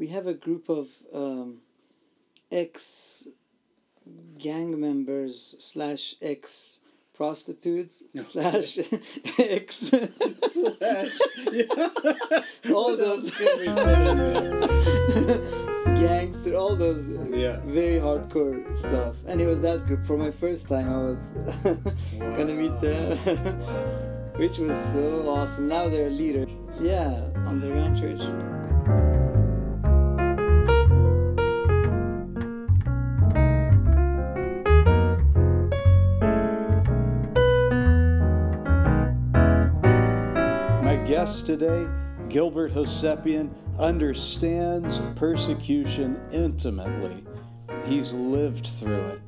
[0.00, 1.60] we have a group of um,
[2.50, 3.28] ex
[4.38, 6.80] gang members slash ex
[7.12, 8.78] prostitutes slash
[9.38, 9.92] ex
[10.54, 11.14] slash
[12.74, 14.16] all those else can we put in
[15.26, 15.96] there?
[15.96, 17.02] gangster, all those
[17.44, 17.60] Yeah.
[17.66, 19.16] very hardcore stuff.
[19.28, 20.02] And it was that group.
[20.04, 21.34] For my first time, I was
[22.18, 23.18] gonna meet them,
[24.42, 25.68] which was so awesome.
[25.68, 26.46] Now they're a leader.
[26.80, 27.12] Yeah,
[27.46, 28.22] underground church.
[41.20, 41.86] Guest today,
[42.30, 47.22] Gilbert Hovsepian, understands persecution intimately.
[47.84, 49.20] He's lived through it.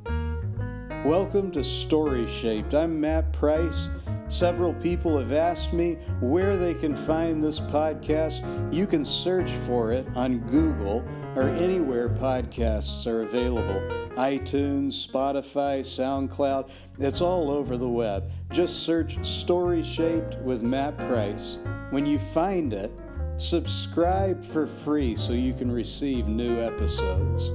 [1.05, 2.73] Welcome to Story Shaped.
[2.73, 3.91] I'm Matt Price.
[4.33, 8.41] Several people have asked me where they can find this podcast.
[8.73, 13.79] You can search for it on Google or anywhere podcasts are available
[14.17, 16.71] iTunes, Spotify, SoundCloud.
[16.99, 18.31] It's all over the web.
[18.51, 21.59] Just search Story Shaped with Matt Price.
[21.91, 22.91] When you find it,
[23.37, 27.53] subscribe for free so you can receive new episodes.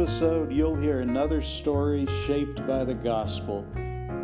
[0.00, 3.66] Episode, you'll hear another story shaped by the gospel.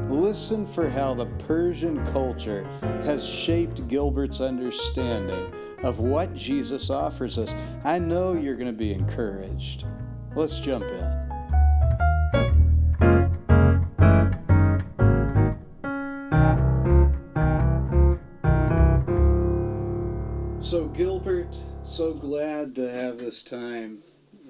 [0.08, 2.64] Listen for how the Persian culture
[3.04, 5.52] has shaped Gilbert's understanding
[5.82, 7.54] of what Jesus offers us.
[7.84, 9.84] I know you're going to be encouraged.
[10.34, 11.12] Let's jump in.
[20.62, 23.98] So, Gilbert, so glad to have this time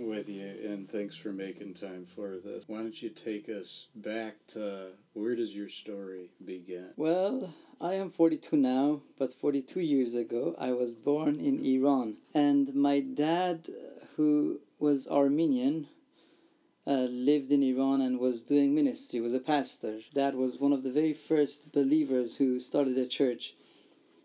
[0.06, 2.65] with you, and thanks for making time for this.
[2.69, 6.91] Why don't you take us back to where does your story begin?
[6.97, 12.19] Well, I am 42 now, but 42 years ago, I was born in Iran.
[12.33, 13.69] And my dad,
[14.16, 15.89] who was Armenian,
[16.87, 19.99] uh, lived in Iran and was doing ministry, was a pastor.
[20.15, 23.55] Dad was one of the very first believers who started a church.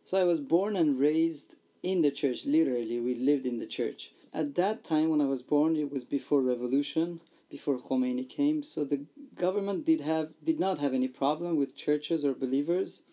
[0.03, 4.12] So I was born and raised in the church, literally, we lived in the church.
[4.34, 7.19] At that time, when I was born, it was before revolution,
[7.50, 8.64] before Khomeini came.
[8.64, 9.06] So the
[9.36, 13.03] government did have did not have any problem with churches or believers.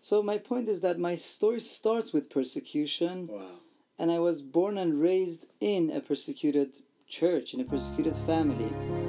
[0.00, 3.60] So my point is that my story starts with persecution, Wow.
[3.98, 9.05] and I was born and raised in a persecuted church, in a persecuted family.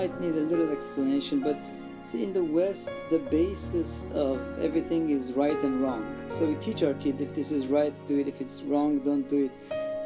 [0.00, 1.58] Might need a little explanation, but
[2.04, 6.02] see, in the West, the basis of everything is right and wrong.
[6.30, 8.26] So we teach our kids if this is right, do it.
[8.26, 9.52] If it's wrong, don't do it.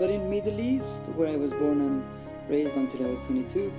[0.01, 2.05] But in Middle East, where I was born and
[2.49, 3.73] raised until I was 22,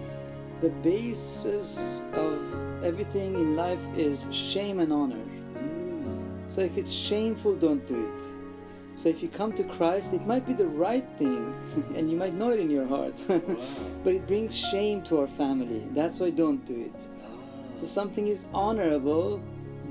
[0.62, 2.40] the basis of
[2.82, 5.26] everything in life is shame and honor.
[6.48, 8.45] So if it's shameful, don't do it.
[8.96, 11.54] So if you come to Christ, it might be the right thing,
[11.96, 13.22] and you might know it in your heart.
[13.28, 15.86] but it brings shame to our family.
[15.92, 17.02] That's why don't do it.
[17.78, 19.42] So something is honorable,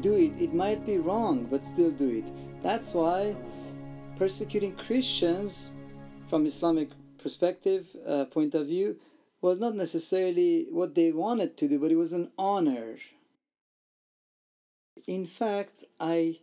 [0.01, 0.33] do it.
[0.43, 2.63] It might be wrong, but still do it.
[2.63, 3.37] That's why
[4.17, 5.73] persecuting Christians
[6.29, 8.97] from Islamic perspective uh, point of view
[9.43, 12.97] was not necessarily what they wanted to do, but it was an honor.
[15.07, 16.39] In fact, I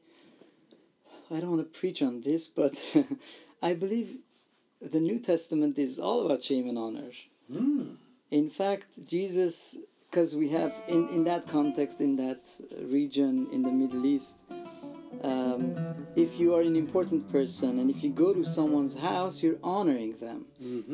[1.34, 2.74] I don't want to preach on this, but
[3.64, 4.18] I believe
[4.82, 7.12] the New Testament is all about shame and honor.
[7.52, 7.92] Hmm.
[8.32, 9.78] In fact, Jesus,
[10.10, 12.50] because we have in, in that context, in that
[12.82, 14.40] region in the Middle East,
[15.24, 15.76] um,
[16.16, 20.14] if you are an important person and if you go to someone's house, you're honoring
[20.18, 20.46] them.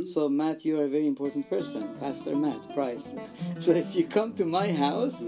[0.08, 3.16] So, Matt, you are a very important person, Pastor Matt Price.
[3.60, 5.24] So, if you come to my house,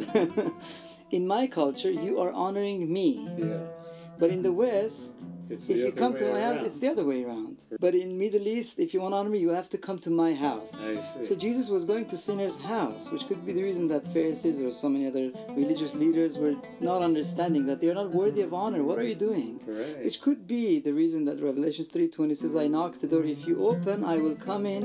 [1.11, 3.27] in my culture, you are honoring me.
[3.37, 3.88] Yeah.
[4.19, 5.15] But in the West,
[5.49, 6.65] It's if you come to my house, around.
[6.67, 7.55] it's the other way around.
[7.79, 10.11] But in Middle East, if you want to honor me, you have to come to
[10.23, 10.85] my house.
[11.27, 14.71] So Jesus was going to sinners' house, which could be the reason that Pharisees or
[14.71, 15.25] so many other
[15.61, 16.55] religious leaders were
[16.89, 18.83] not understanding that they are not worthy of honor.
[18.83, 19.51] What are you doing?
[19.65, 20.03] Right.
[20.05, 23.23] Which could be the reason that Revelations 3:20 says, "I knock the door.
[23.23, 24.83] If you open, I will come in,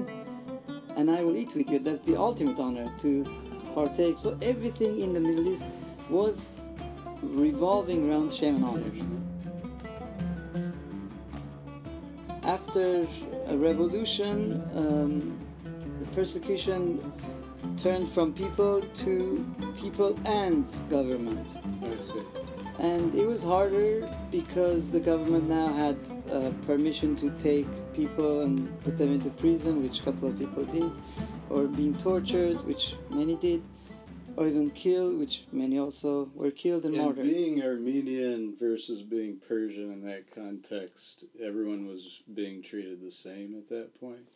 [0.96, 3.10] and I will eat with you." That's the ultimate honor to
[3.75, 4.16] partake.
[4.25, 5.66] So everything in the Middle East
[6.08, 6.36] was
[7.22, 8.92] revolving around shame and honor.
[12.44, 13.06] After
[13.46, 15.38] a revolution, um,
[15.99, 17.12] the persecution
[17.79, 21.56] turned from people to people and government.
[21.82, 22.20] I see.
[22.79, 25.96] And it was harder because the government now had
[26.31, 30.64] uh, permission to take people and put them into prison, which a couple of people
[30.64, 30.91] did,
[31.49, 33.62] or being tortured, which many did,
[34.36, 37.26] or even killed, which many also were killed and And martyred.
[37.26, 43.69] being Armenian versus being Persian in that context, everyone was being treated the same at
[43.69, 44.26] that point.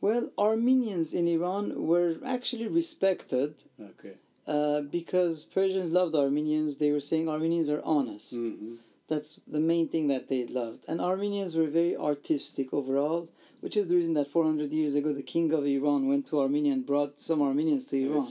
[0.00, 4.14] Well, Armenians in Iran were actually respected Okay.
[4.46, 6.78] uh, because Persians loved Armenians.
[6.78, 8.34] They were saying Armenians are honest.
[8.34, 8.74] Mm-hmm.
[9.08, 10.86] That's the main thing that they loved.
[10.88, 13.28] And Armenians were very artistic overall,
[13.62, 16.72] which is the reason that 400 years ago the king of Iran went to Armenia
[16.72, 18.26] and brought some Armenians to Iran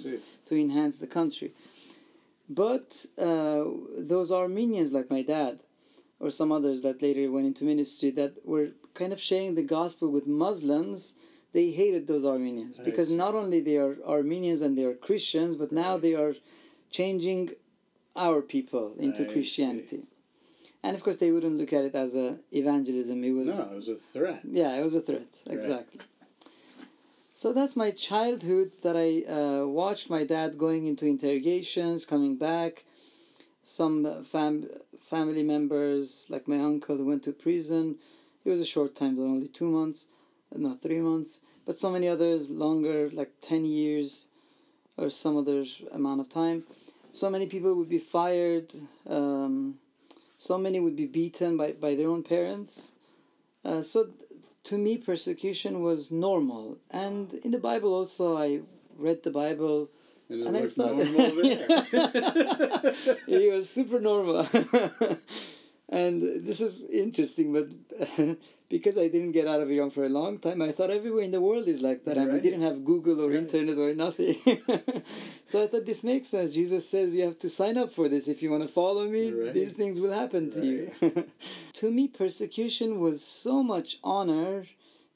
[0.47, 1.53] to enhance the country.
[2.49, 3.63] But uh,
[3.97, 5.63] those Armenians, like my dad,
[6.19, 10.11] or some others that later went into ministry, that were kind of sharing the gospel
[10.11, 11.17] with Muslims,
[11.53, 13.15] they hated those Armenians I because see.
[13.15, 16.35] not only they are Armenians and they are Christians, but now they are
[16.91, 17.51] changing
[18.17, 20.03] our people into I see.
[20.83, 23.23] And of course, they wouldn't look at it as a evangelism.
[23.23, 24.41] It was No, it was a threat.
[24.43, 25.39] yeah, it was a threat.
[25.47, 25.99] Exactly.
[27.33, 32.83] So that's my childhood that I uh, watched my dad going into interrogations, coming back.
[33.63, 34.67] Some fam-
[34.99, 37.97] family members, like my uncle who went to prison,
[38.43, 40.07] it was a short time, though, only two months,
[40.55, 41.41] not three months.
[41.65, 44.29] But so many others, longer, like 10 years
[44.97, 46.63] or some other amount of time.
[47.11, 48.71] So many people would be fired.
[49.07, 49.75] Um,
[50.41, 52.93] so many would be beaten by, by their own parents.
[53.63, 54.07] Uh, so
[54.63, 56.79] to me, persecution was normal.
[56.89, 58.61] And in the Bible also, I
[58.97, 59.91] read the Bible.
[60.29, 61.91] And And I saw normal that.
[61.91, 63.17] there.
[63.27, 64.39] it was super normal.
[65.89, 67.67] and this is interesting, but
[68.71, 71.31] because I didn't get out of Iran for a long time, I thought everywhere in
[71.31, 72.17] the world is like that.
[72.17, 73.39] And we didn't have Google or Right.
[73.39, 74.35] internet or nothing.
[75.45, 76.53] so I thought this makes sense.
[76.53, 78.27] Jesus says you have to sign up for this.
[78.27, 79.53] If you want to follow me, Right.
[79.53, 80.81] these things will happen to you.
[81.73, 84.65] to me, persecution was so much honor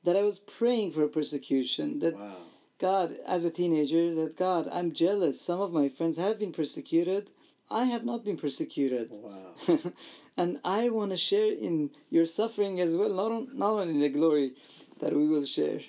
[0.04, 2.00] that I was praying for persecution.
[2.00, 2.36] That wow.
[2.78, 5.40] God, as a teenager, that God, I'm jealous.
[5.40, 7.32] Some of my friends have been persecuted.
[7.70, 9.10] I have not been persecuted.
[9.12, 9.80] Wow.
[10.38, 14.00] and I want to share in your suffering as well, not, on, not only in
[14.00, 14.54] the glory
[15.00, 15.80] that we will share.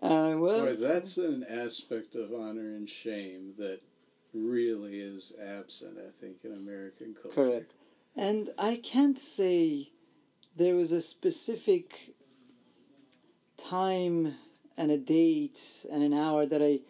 [0.00, 3.80] Uh, well, Boy, that's an aspect of honor and shame that
[4.32, 7.34] really is absent, I think, in American culture.
[7.34, 7.74] correct.
[8.14, 9.90] And I can't say
[10.56, 12.14] there was a specific
[13.56, 14.34] time
[14.76, 16.80] and a date and an hour that I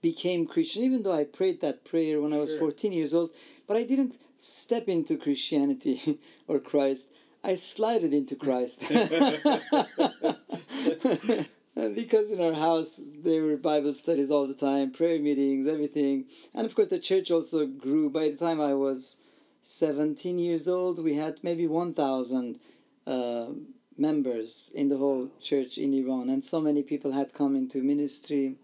[0.00, 2.60] became Christian, even though I prayed that prayer when I was Sure.
[2.60, 3.30] 14 years old,
[3.66, 6.18] but I didn't step into Christianity
[6.48, 7.10] or Christ.
[7.42, 8.80] I slided into Christ.
[11.94, 16.26] because in our house there were Bible studies all the time, prayer meetings, everything.
[16.54, 18.10] And of course, the church also grew.
[18.10, 19.20] By the time I was
[19.62, 22.58] 17 years old, we had maybe 1,000
[23.06, 23.46] uh,
[23.96, 28.56] members in the whole church in Iran, and so many people had come into ministry.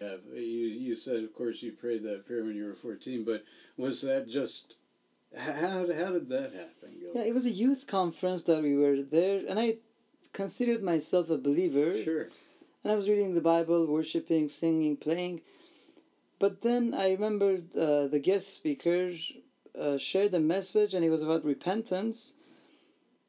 [0.00, 3.44] Yeah, you, you said, of course, you prayed that prayer when you were 14, but
[3.76, 4.74] was that just.
[5.36, 7.12] How, how did that happen, Gil?
[7.14, 9.76] Yeah, it was a youth conference that we were there, and I
[10.32, 12.02] considered myself a believer.
[12.02, 12.28] Sure.
[12.82, 15.42] And I was reading the Bible, worshiping, singing, playing.
[16.38, 19.12] But then I remembered uh, the guest speaker
[19.78, 22.34] uh, shared a message, and it was about repentance,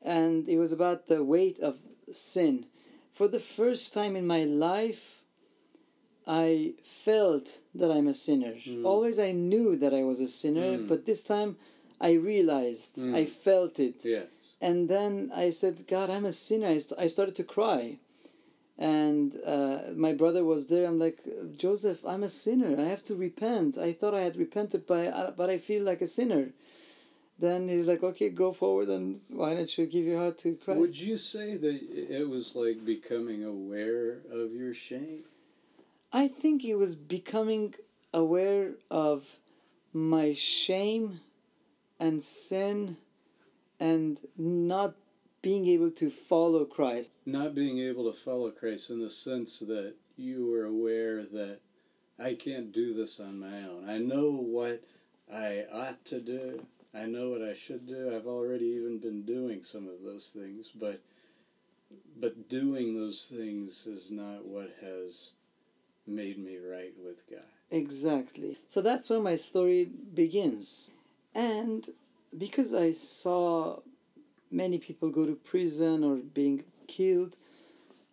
[0.02, 1.78] and it was about the weight of
[2.12, 2.66] sin.
[3.12, 5.21] For the first time in my life,
[6.28, 8.54] I felt that I'm a sinner.
[8.54, 8.86] Mm.
[8.86, 10.88] Always I knew that I was a sinner, Mm.
[10.88, 11.58] but this time
[12.00, 13.16] I realized, Mm.
[13.16, 14.06] I felt it.
[14.06, 14.28] Yes.
[14.62, 16.68] And then I said, God, I'm a sinner.
[16.68, 17.98] I, st- I started to cry.
[18.78, 20.88] And uh, my brother was there.
[20.88, 21.20] I'm like,
[21.58, 22.80] Joseph, I'm a sinner.
[22.80, 23.78] I have to repent.
[23.78, 26.52] I thought I had repented, but I, but I feel like a sinner.
[27.40, 30.80] Then he's like, okay, go forward and why don't you give your heart to Christ?
[30.80, 31.80] Would you say that
[32.20, 35.24] it was like becoming aware of your shame?
[36.14, 37.74] I think it was becoming
[38.14, 39.38] aware of
[39.94, 41.22] my shame
[42.00, 42.98] and sin
[43.80, 44.96] and not
[45.42, 47.12] being able to follow Christ.
[47.26, 51.60] Not being able to follow Christ in the sense that you were aware that
[52.20, 53.90] I can't do this on my own.
[53.90, 54.84] I know what
[55.34, 56.66] I ought to do.
[56.94, 58.14] I know what I should do.
[58.14, 61.02] I've already even been doing some of those things, but
[62.18, 65.32] but doing those things is not what has
[66.12, 67.46] made me right with God.
[67.72, 68.58] Exactly.
[68.68, 70.90] So that's where my story begins.
[71.34, 71.88] And
[72.38, 73.80] because I saw
[74.52, 77.38] many people go to prison or being killed,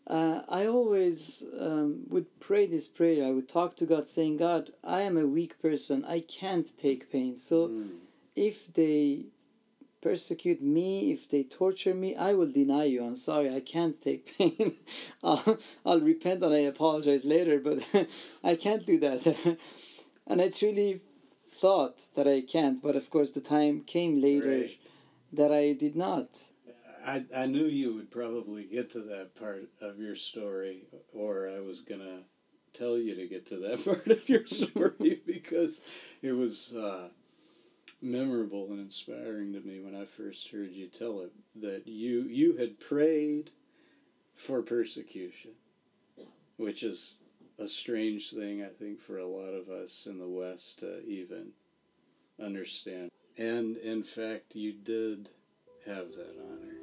[0.07, 3.26] uh, I always um, would pray this prayer.
[3.26, 6.05] I would talk to God, saying, God, I am a weak person.
[6.05, 7.37] I can't take pain.
[7.38, 7.90] So Mm.
[8.37, 9.26] if they
[10.00, 13.05] persecute me, if they torture me, I will deny you.
[13.05, 14.76] I'm sorry, I can't take pain.
[15.23, 17.87] I'll, I'll repent and I apologize later, but
[18.45, 19.59] I can't do that.
[20.26, 21.00] and I truly
[21.50, 24.78] thought that I can't, but of course the time came later Right.
[25.33, 26.28] that I did not.
[27.05, 31.61] I, I knew you would probably get to that part of your story, or I
[31.61, 32.19] was going to
[32.75, 35.81] tell you to get to that part of your story because
[36.23, 37.09] it was uh,
[38.00, 42.57] memorable and inspiring to me when I first heard you tell it that you, you
[42.57, 43.50] had prayed
[44.35, 45.52] for persecution,
[46.57, 47.17] which is
[47.59, 51.49] a strange thing, I think, for a lot of us in the West to even
[52.40, 53.11] understand.
[53.37, 55.31] And in fact, you did
[55.87, 56.75] have that honor.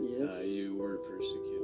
[0.00, 0.30] Yes.
[0.30, 1.61] Uh, you were persecuted.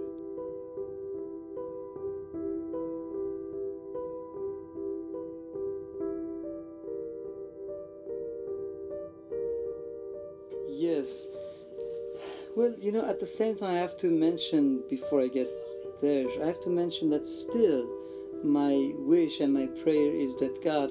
[12.59, 15.49] Well, you know, at the same time, I have to mention before I get
[16.03, 17.89] there, I have to mention that still
[18.43, 20.91] my wish and my prayer is that God,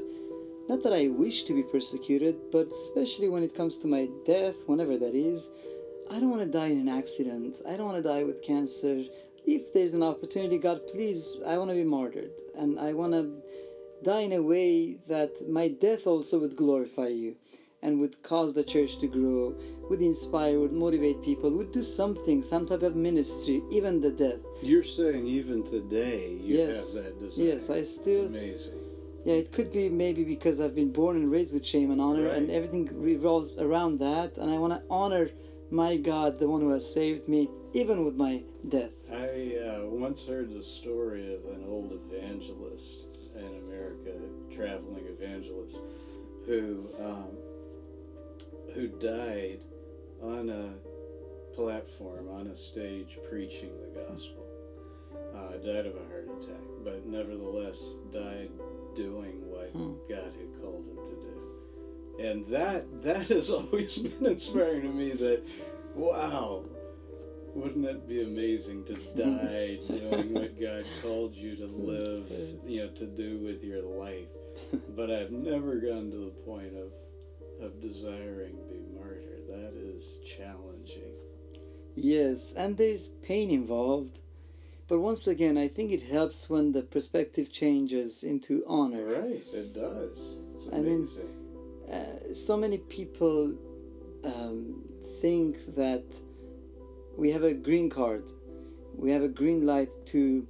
[0.69, 4.55] not that I wish to be persecuted, but especially when it comes to my death,
[4.65, 5.49] whenever that is,
[6.09, 7.57] I don't want to die in an accident.
[7.67, 9.03] I don't want to die with cancer.
[9.45, 12.31] If there's an opportunity, God, please, I want to be martyred.
[12.57, 13.41] And I want to
[14.05, 17.35] die in a way that my death also would glorify you
[17.81, 19.53] and would cause the church to grow,
[19.89, 24.39] would inspire, would motivate people, would do something, some type of ministry, even the death.
[24.61, 26.95] You're saying even today you Yes.
[26.95, 27.45] have that desire.
[27.45, 28.79] Yes, I still Amazing.
[29.25, 32.27] yeah, it could be maybe because I've been born and raised with shame and honor,
[32.27, 34.37] and everything revolves around that.
[34.37, 35.29] And I want to honor
[35.69, 38.91] my God, the one who has saved me, even with my death.
[39.11, 44.13] I uh, once heard the story of an old evangelist in America,
[44.49, 45.77] traveling evangelist,
[46.45, 47.36] who um,
[48.77, 49.59] who died
[50.21, 54.45] on a platform, on a stage, preaching the gospel.
[55.35, 58.49] Uh, died of a heart attack, but nevertheless died
[58.95, 59.93] doing what Hmm.
[60.07, 62.23] God had called him to do.
[62.23, 65.11] And that that has always been inspiring to me.
[65.11, 65.41] That
[65.95, 66.63] wow,
[67.55, 72.31] wouldn't it be amazing to die knowing what God called you to live,
[72.67, 74.27] you know, to do with your life?
[74.95, 76.91] But I've never gotten to the point of
[77.59, 78.55] of desiring
[79.97, 81.15] is challenging.
[81.95, 84.21] Yes, and there's pain involved.
[84.87, 89.05] But once again, I think it helps when the perspective changes into honor.
[89.21, 90.35] Right, it does.
[90.55, 91.31] It's I mean, amazing.
[91.91, 93.55] uh, so many people
[94.23, 94.83] um,
[95.21, 96.05] think that
[97.17, 98.25] we have a green card,
[98.95, 100.47] we have a green light to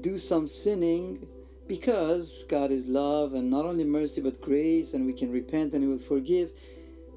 [0.00, 1.26] do some sinning
[1.66, 5.82] because God is love and not only mercy but grace, and we can repent and
[5.82, 6.52] He will forgive.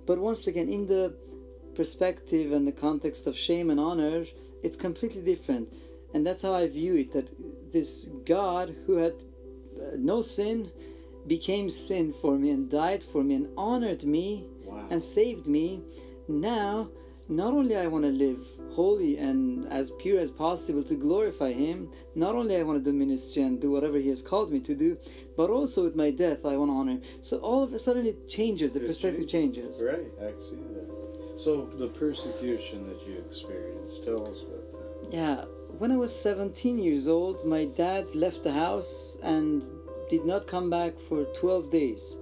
[0.06, 1.16] But once again, in the
[1.76, 4.26] perspective and the context of shame and honor,
[4.62, 5.68] it's completely different.
[6.14, 7.30] And that's how I view it that
[7.72, 10.72] this God who had uh, no sin
[11.28, 14.86] became sin for me and died for me and honored me wow.
[14.90, 15.82] and saved me.
[16.28, 16.90] Now,
[17.30, 18.40] not only I want to live
[18.74, 22.96] holy and as pure as possible to glorify Him, not only I want to do
[22.96, 24.98] ministry and do whatever He has called me to do,
[25.38, 27.02] but also with my death I want to honor Him.
[27.22, 29.84] So all of a sudden it changes, the It perspective changes.
[29.86, 30.83] Right, I see that.
[31.38, 35.14] So the persecution that you experienced, tell us about that.
[35.14, 35.46] Yeah,
[35.78, 39.64] when I was 17 years old, my dad left the house and
[40.10, 42.18] did not come back for 12 days.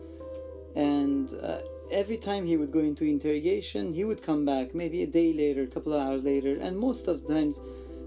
[0.75, 1.59] And uh,
[1.91, 5.63] every time he would go into interrogation, he would come back maybe a day later,
[5.63, 7.61] a couple of hours later, and most of the times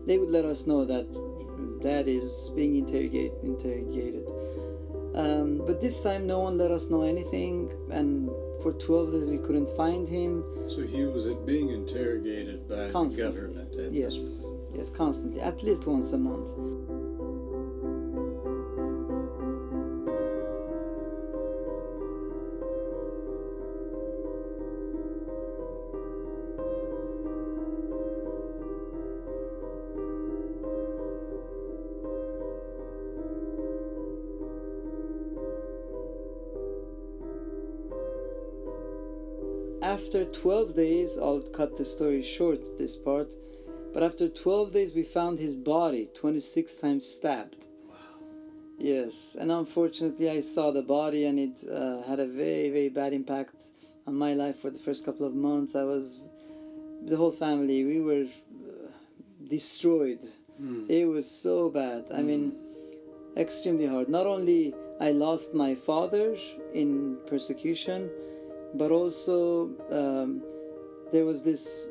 [0.07, 1.07] they would let us know that
[1.83, 4.27] dad is being interrogate, interrogated.
[5.15, 8.29] Um, but this time, no one let us know anything, and
[8.65, 10.43] for 12 days we couldn't find him.
[10.67, 13.41] So he was being interrogated by Constantly.
[13.43, 13.93] the government.
[13.93, 16.49] Yes, yes, constantly, at least once a month.
[39.95, 43.33] After 12 days, I'll cut the story short, this part,
[43.93, 47.69] but after 12 days, we found his body 26 times stabbed.
[48.77, 53.13] Yes, and unfortunately, I saw the body and it uh, had a very, very bad
[53.13, 53.71] impact
[54.09, 55.77] on my life for the first couple of months.
[55.77, 56.21] I was
[57.05, 57.85] the whole family.
[57.85, 58.89] We were uh,
[59.47, 60.25] destroyed.
[60.61, 60.91] Mm.
[60.91, 62.07] It was so bad.
[62.13, 62.57] I mean,
[63.37, 64.09] extremely hard.
[64.09, 66.35] Not only I lost my father
[66.73, 68.11] in persecution,
[68.75, 70.43] but also um,
[71.13, 71.91] there was this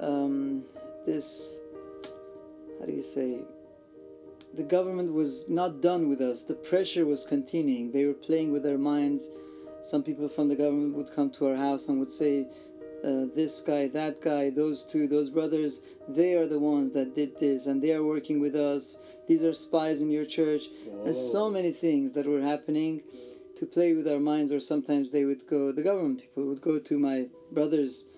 [0.00, 0.64] um,
[1.06, 1.60] this
[2.80, 3.40] how do you say
[4.54, 6.42] the government was not done with us.
[6.42, 7.90] The pressure was continuing.
[7.90, 9.30] They were playing with our minds.
[9.82, 12.46] Some people from the government would come to our house and would say
[13.02, 17.36] uh, this guy that guy those two those brothers they are the ones that did
[17.40, 18.98] this and they are working with us.
[19.26, 20.64] These are spies in your church.
[21.04, 23.02] And so many things that were happening
[23.56, 26.78] to play with our minds or sometimes they would go the government people would go
[26.78, 28.08] to my brother's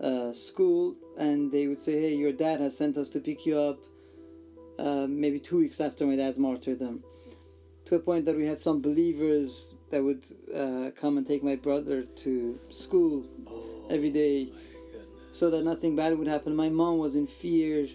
[0.00, 3.58] uh, school and they would say hey your dad has sent us to pick you
[3.58, 3.78] up
[4.78, 7.02] uh, maybe two weeks after my dad's martyrdom.
[7.86, 10.24] To a point that we had some believers that would
[10.54, 13.24] uh, come and take my brother to school
[13.90, 14.50] every day
[15.30, 16.56] so that nothing bad would happen.
[16.56, 17.86] My mom was in fear.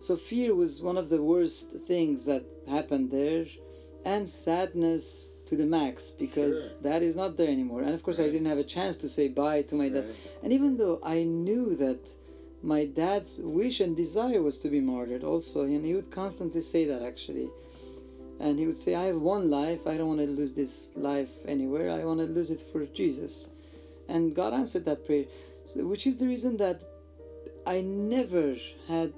[0.00, 3.44] So fear was one of the worst things that happened there
[4.04, 6.82] and sadness to the max because Sure.
[6.88, 7.80] that is not there anymore.
[7.86, 10.04] And of course i didn't have a chance to say bye to my dad.
[10.06, 10.16] Right.
[10.42, 12.02] and even though i knew that
[12.74, 16.82] my dad's wish and desire was to be martyred also and he would constantly say
[16.90, 17.48] that actually.
[18.44, 19.82] And he would say i have one life.
[19.92, 20.74] I don't want to lose this
[21.12, 21.86] life anywhere.
[21.98, 23.34] I want to lose it for jesus.
[24.12, 25.26] And god answered that prayer.
[25.68, 26.78] So, which is the reason that
[27.74, 27.76] i
[28.14, 28.46] never
[28.92, 29.12] had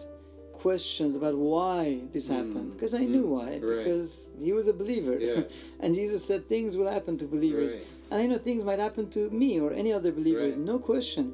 [0.64, 1.80] questions about why
[2.14, 3.78] this happened because i knew why right.
[3.80, 5.42] because he was a believer Yeah.
[5.82, 7.86] and jesus said things will happen to believers Right.
[8.10, 10.58] and i know things might happen to me or any other believer Right.
[10.72, 11.24] no question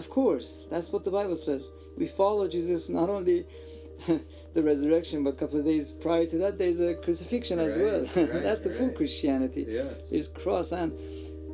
[0.00, 1.62] of course that's what the bible says
[2.00, 3.38] we follow jesus not only
[4.56, 8.00] the resurrection but a couple of days prior to that there's a crucifixion as well
[8.46, 9.94] that's the full christianity Yes.
[10.10, 10.90] there's cross and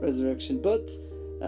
[0.07, 0.85] resurrection but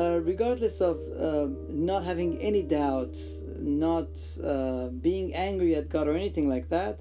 [0.01, 0.97] uh, regardless of
[1.27, 3.17] uh, not having any doubt
[3.61, 4.09] not
[4.43, 7.01] uh, being angry at god or anything like that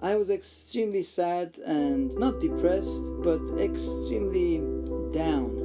[0.00, 4.58] i was extremely sad and not depressed but extremely
[5.12, 5.64] down.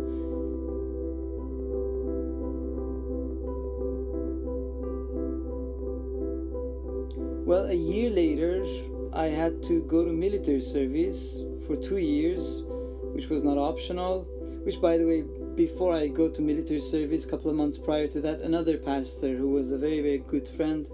[7.45, 8.65] Well a year later
[9.13, 12.65] i had to go to military service for two years
[13.13, 14.23] which was not optional
[14.63, 15.23] which by the way
[15.55, 19.35] before i go to military service a couple of months prior to that another pastor
[19.35, 20.89] who was a very very good friend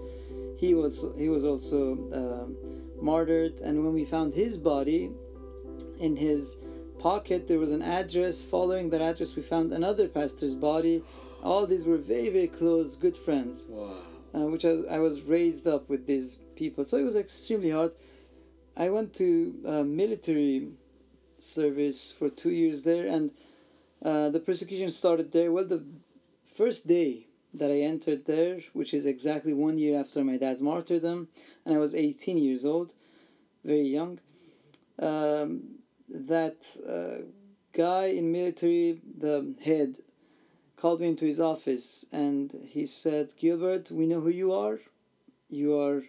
[0.58, 1.78] he was he was also
[2.20, 2.56] um
[3.00, 5.10] martyred and when we found his body
[6.00, 6.62] in his
[6.98, 11.02] pocket there was an address following that address we found another pastor's body
[11.42, 13.94] all these were very very close good friends Wow.
[14.34, 16.84] uh, which I, I was raised up with these people.
[16.84, 17.92] So it was extremely hard.
[18.76, 19.28] I went to
[19.66, 20.68] uh, military
[21.38, 23.32] service for two years there, and
[24.02, 25.52] uh, the persecution started there.
[25.52, 25.84] Well, the
[26.46, 31.28] first day that I entered there, which is exactly one year after my dad's martyrdom,
[31.64, 32.92] and I was 18 years old,
[33.64, 34.20] very young,
[34.98, 37.26] um, that uh,
[37.72, 39.98] guy in military, the head,
[40.76, 44.78] called me into his office and he said, Gilbert, we know who you are.
[45.50, 46.04] You are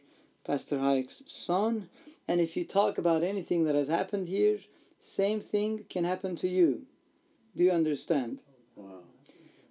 [0.46, 1.90] Pastor Haik's son.
[2.28, 4.60] And if you talk about anything that has happened here,
[4.98, 6.84] same thing can happen to you.
[7.56, 8.44] Do you understand?
[8.76, 9.02] Wow.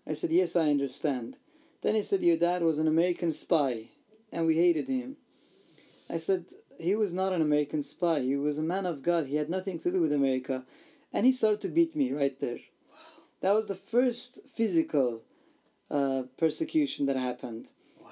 [0.07, 1.39] I said, Yes, I understand.
[1.83, 3.85] Then he said, Your dad was an American spy
[4.33, 5.17] and we hated him.
[6.09, 6.47] I said,
[6.79, 8.21] He was not an American spy.
[8.21, 9.27] He was a man of God.
[9.27, 10.65] He had nothing to do with America.
[11.13, 12.59] And he started to beat me right there.
[13.41, 15.23] That was the first physical
[15.91, 17.67] uh, persecution that happened.
[17.99, 18.11] Wow.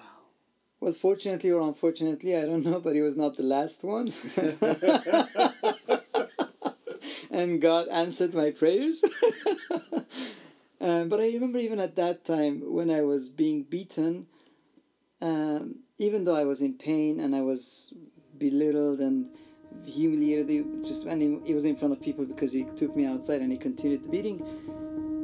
[0.81, 4.13] Well, fortunately or unfortunately, I don't know, but it was not the last one.
[7.39, 9.05] and God answered my prayers.
[10.81, 14.27] um, but I remember even at that time when I was being beaten,
[15.23, 17.95] um, even though I was in pain and I was
[18.39, 19.31] belittled and
[19.87, 23.53] humiliated, just and he, was in front of people because he took me outside and
[23.53, 24.39] he continued the beating.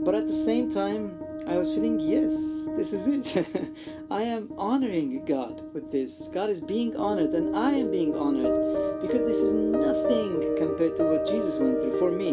[0.05, 3.47] But at the same time, I was feeling, yes, this is it.
[4.11, 6.29] I am honoring God with this.
[6.29, 11.05] God is being honored, and I am being honored because this is nothing compared to
[11.05, 12.31] what Jesus went through for me.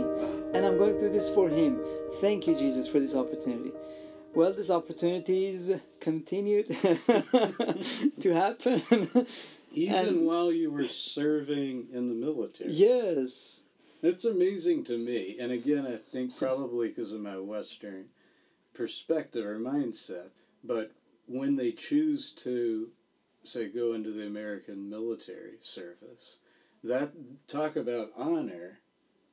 [0.53, 1.79] And I'm going through this for Him.
[2.21, 3.71] Thank you, Jesus, for this opportunity.
[4.33, 6.67] Well, these opportunities continued
[8.19, 8.81] to happen.
[9.73, 12.71] Even And- while you were serving in the military.
[12.71, 13.63] yes.
[14.03, 15.37] It's amazing to me.
[15.39, 18.05] And again, I think probably because of my Western
[18.73, 20.29] perspective or mindset.
[20.63, 20.91] But
[21.27, 22.89] when they choose to,
[23.43, 26.37] say, go into the American military service,
[26.83, 27.11] that
[27.47, 28.79] talk about honor,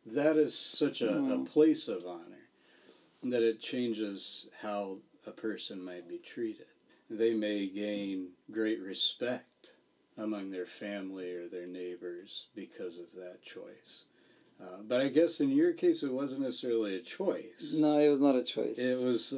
[0.07, 1.47] that is such a, a Mm.
[1.47, 2.25] place of honor.
[3.23, 6.67] that it changes how a person might be treated.
[7.11, 9.75] They may gain great respect
[10.17, 14.05] among their family or their neighbors because of that choice.
[14.61, 17.75] Uh, but I guess in your case, it wasn't necessarily a choice.
[17.77, 18.79] No, it was not a choice.
[18.79, 19.33] It was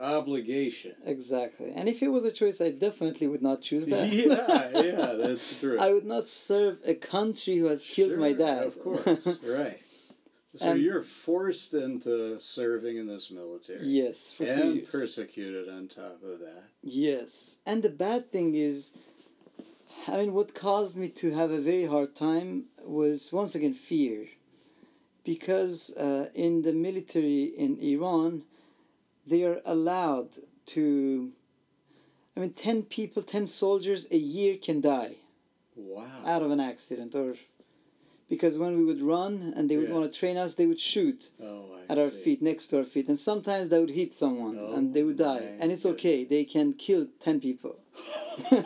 [0.00, 0.94] obligation.
[1.04, 1.72] Exactly.
[1.74, 4.12] And if it was a choice, I definitely would not choose that.
[4.12, 5.78] yeah, yeah, that's true.
[5.78, 8.64] I would not serve a country who has killed Sure, my dad.
[8.66, 9.06] Of course,
[9.44, 9.80] right.
[10.54, 13.80] So And- you're forced into serving in this military.
[13.86, 14.88] yes, for two and years.
[14.90, 16.64] persecuted on top of that.
[16.82, 17.58] Yes.
[17.66, 18.96] And the bad thing is,
[20.08, 24.28] I mean, what caused me to have a very hard time was once again fear.
[25.24, 28.44] Because uh, in the military in Iran,
[29.26, 30.36] they are allowed
[30.66, 31.32] to.
[32.36, 35.14] I mean, 10 people, 10 soldiers a year can die
[35.74, 36.06] Wow.
[36.24, 37.34] out of an accident or.
[38.28, 39.94] Because when we would run and they would Yeah.
[39.94, 42.22] want to train us, they would shoot oh, at our see.
[42.24, 45.20] feet, next to our feet, and sometimes they would hit someone oh, and they would
[45.20, 45.56] Oh, die.
[45.60, 47.76] And it's okay; they can kill ten people.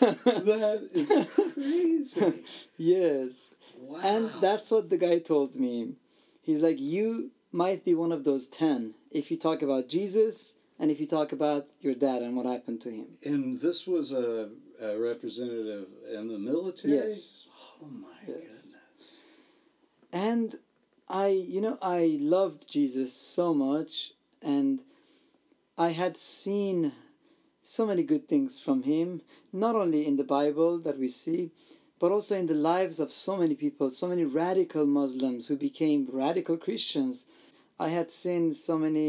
[0.00, 1.12] That is
[1.54, 2.44] crazy.
[2.76, 4.00] yes, Wow.
[4.02, 5.94] and that's what the guy told me.
[6.42, 10.90] He's like, "You might be one of those ten if you talk about Jesus and
[10.90, 14.50] if you talk about your dad and what happened to him." And this was a,
[14.80, 16.94] a representative in the military?
[16.94, 17.48] Yes.
[17.82, 18.26] Oh my Yes.
[18.26, 18.76] goodness.
[20.12, 20.54] and
[21.08, 24.80] i you know i loved jesus so much and
[25.76, 26.92] i had seen
[27.62, 29.20] so many good things from him
[29.52, 31.50] not only in the bible that we see
[31.98, 36.08] but also in the lives of so many people so many radical muslims who became
[36.12, 37.26] radical christians
[37.86, 39.08] i had seen so many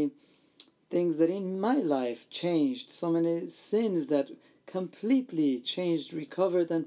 [0.94, 4.26] things that in my life changed so many sins that
[4.66, 6.84] completely changed recovered and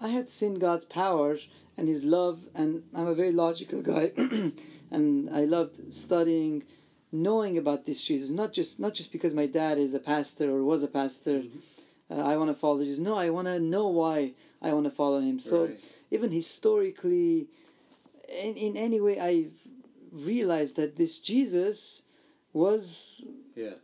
[0.00, 1.30] i had seen god's power
[1.76, 4.06] and his love and i'm a very logical guy
[4.96, 6.62] and i loved studying
[7.12, 10.60] knowing about this jesus not just not just because my dad is a pastor or
[10.72, 11.38] was a pastor
[12.10, 12.98] uh, i want to follow jesus.
[13.10, 14.18] No i want to know why
[14.62, 15.38] i want to follow him.
[15.50, 15.80] So Right.
[16.10, 17.48] even historically
[18.46, 19.32] in, in any way i
[20.12, 22.02] realized that this jesus
[22.52, 23.74] was Yes.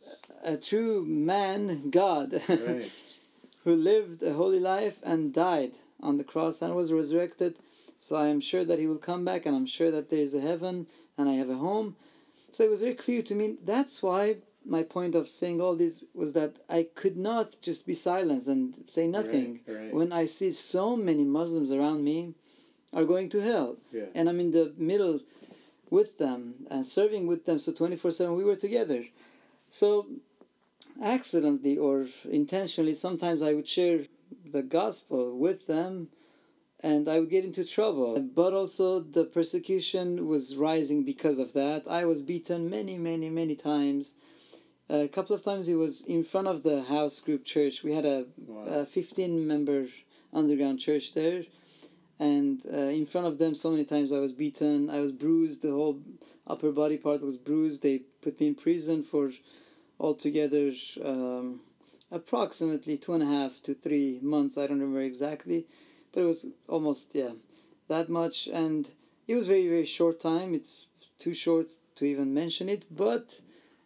[0.44, 2.90] a true man god Right.
[3.64, 7.56] who lived a holy life and died on the cross and was resurrected.
[7.98, 10.34] So I am sure that he will come back, and I'm sure that there is
[10.34, 10.86] a heaven
[11.16, 11.96] and I have a home.
[12.50, 13.56] So it was very clear to me.
[13.64, 17.94] That's why my point of saying all this was that I could not just be
[17.94, 19.94] silent and say nothing Right, right.
[19.94, 22.34] when I see so many Muslims around me
[22.92, 24.04] are going to hell, Yeah.
[24.14, 25.20] and I'm in the middle
[25.90, 27.58] with them and serving with them.
[27.58, 29.04] So 24 7 we were together.
[29.70, 30.06] So
[31.02, 34.06] accidentally or intentionally, sometimes I would share
[34.50, 36.08] the gospel with them
[36.82, 38.20] and I would get into trouble.
[38.20, 41.84] But also, the persecution was rising because of that.
[41.88, 44.16] I was beaten many, many, many times.
[44.88, 47.82] A couple of times it was in front of the house group church.
[47.82, 48.64] We had a, Wow.
[48.66, 49.86] a 15 member
[50.32, 51.44] underground church there.
[52.18, 54.88] And uh, in front of them, so many times I was beaten.
[54.90, 55.62] I was bruised.
[55.62, 56.00] The whole
[56.46, 57.82] upper body part was bruised.
[57.82, 59.30] They put me in prison for
[59.98, 60.72] altogether
[61.04, 61.60] um,
[62.10, 64.56] approximately two and a half to three months.
[64.56, 65.66] I don't remember exactly,
[66.12, 67.32] but it was almost yeah
[67.88, 68.90] that much, and
[69.26, 70.54] it was very very short time.
[70.54, 73.40] It's too short to even mention it, but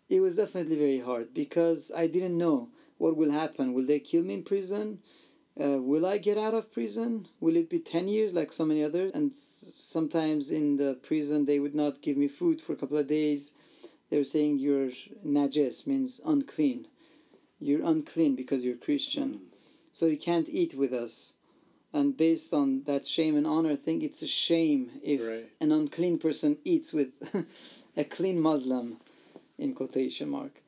[0.09, 3.73] it was definitely very hard because I didn't know what will happen.
[3.73, 4.99] Will they kill me in prison?
[5.61, 7.29] Uh, will I get out of prison?
[7.41, 9.13] Will it be 10 years like so many others?
[9.13, 13.07] And sometimes in the prison, they would not give me food for a couple of
[13.07, 13.55] days.
[14.09, 14.91] They were saying you're
[15.25, 16.87] najes, means unclean.
[17.59, 19.41] You're unclean because you're Christian.
[19.93, 21.35] So you can't eat with us.
[21.93, 25.51] And based on that shame and honor thing, it's a shame if Right.
[25.61, 27.11] an unclean person eats with
[27.97, 28.99] a clean Muslim,
[29.59, 30.63] in quotation mark.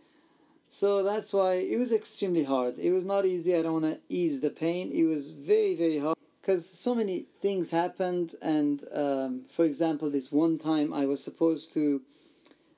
[0.72, 2.78] So that's why it was extremely hard.
[2.78, 3.54] It was not easy.
[3.54, 4.90] I don't want to ease the pain.
[4.90, 8.32] It was very, very hard because so many things happened.
[8.40, 12.00] And um, for example, this one time I was supposed to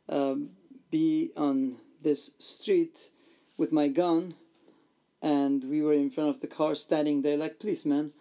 [0.08, 0.50] um,
[0.90, 3.10] be on this street
[3.58, 4.34] with my gun,
[5.22, 8.12] and we were in front of the car standing there like policemen,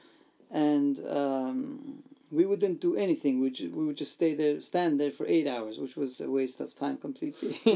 [0.52, 2.04] and um,
[2.34, 3.40] we wouldn't do anything.
[3.40, 6.30] We, ju- we would just stay there, stand there for eight hours, which was a
[6.30, 7.60] waste of time completely.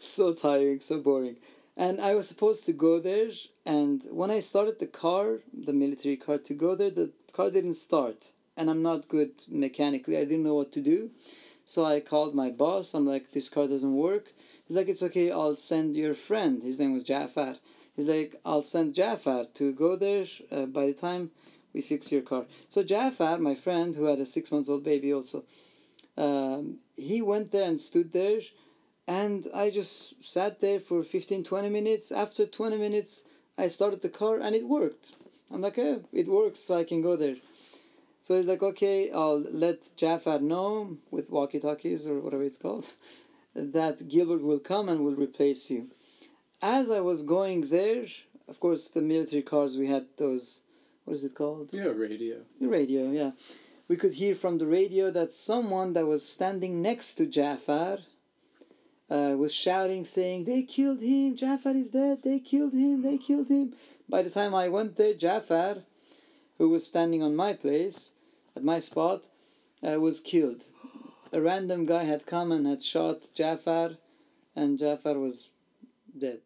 [0.00, 1.36] so tiring, so boring.
[1.76, 3.28] And I was supposed to go there,
[3.64, 7.74] and when I started the car, the military car, to go there, the car didn't
[7.74, 8.32] start.
[8.56, 11.10] And I'm not good mechanically, I didn't know what to do.
[11.64, 14.32] So I called my boss, I'm like, this car doesn't work.
[14.66, 16.62] He's like, it's okay, I'll send your friend.
[16.62, 17.56] His name was Jafar.
[17.98, 20.24] He's like, I'll send Jafar to go there.
[20.52, 21.32] Uh, by the time
[21.74, 22.46] we fix your car.
[22.68, 25.42] So Jafar, my friend, who had a six months old baby also,
[26.16, 28.38] um, he went there and stood there,
[29.08, 32.12] and I just sat there for 15, 20 minutes.
[32.12, 33.24] After 20 minutes,
[33.58, 35.16] I started the car and it worked.
[35.52, 37.36] I'm like, yeah, it works, so I can go there.
[38.22, 42.92] So he's like, okay, I'll let Jafar know with walkie talkies or whatever it's called
[43.54, 45.90] that Gilbert will come and will replace you.
[46.60, 48.06] As I was going there,
[48.48, 50.64] of course, the military cars, we had those,
[51.04, 51.72] what is it called?
[51.72, 52.38] Yeah, radio.
[52.60, 53.30] The radio, yeah.
[53.86, 57.98] We could hear from the radio that someone that was standing next to Jafar
[59.08, 63.48] uh, was shouting, saying, They killed him, Jafar is dead, they killed him, they killed
[63.48, 63.74] him.
[64.08, 65.84] By the time I went there, Jafar,
[66.58, 68.14] who was standing on my place,
[68.56, 69.28] at my spot,
[69.86, 70.64] uh, was killed.
[71.32, 73.92] A random guy had come and had shot Jafar,
[74.56, 75.50] and Jafar was
[76.18, 76.40] dead.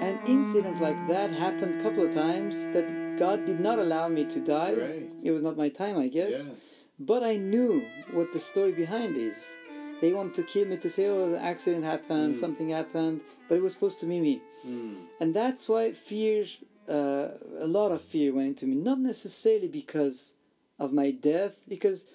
[0.00, 4.24] And incidents like that happened a couple of times that God did not allow me
[4.24, 4.72] to die.
[4.72, 5.10] Right.
[5.22, 6.48] It was not my time, I guess.
[6.48, 6.54] Yeah.
[7.00, 9.56] But I knew what the story behind is.
[10.00, 12.38] They want to kill me to say, oh, the accident happened, Mm.
[12.38, 14.40] something happened, but it was supposed to be me.
[14.66, 14.96] Mm.
[15.20, 16.44] And that's why fear,
[16.88, 18.76] uh, a lot of fear went into me.
[18.76, 20.36] Not necessarily because
[20.78, 22.06] of my death, because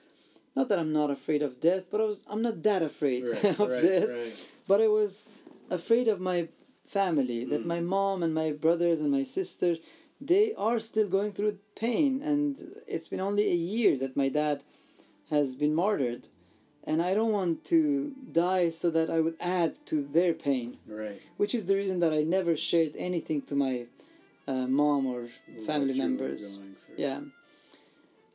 [0.56, 3.60] not that I'm not afraid of death, but I was, I'm not that afraid Right,
[3.60, 4.10] of right, death.
[4.10, 4.34] right.
[4.68, 5.30] But I was
[5.70, 6.48] afraid of my
[6.88, 7.74] family, that Mm.
[7.76, 9.76] my mom and my brothers and my sister,
[10.22, 12.22] they are still going through pain.
[12.22, 12.56] And
[12.88, 14.64] it's been only a year that my dad
[15.30, 16.28] has been martyred.
[16.86, 21.22] And I don't want to die so that I would add to their pain, Right.
[21.38, 23.86] which is the reason that I never shared anything to my
[24.48, 25.28] uh, mom or
[25.66, 26.60] family What you were members.
[26.98, 27.22] Yeah.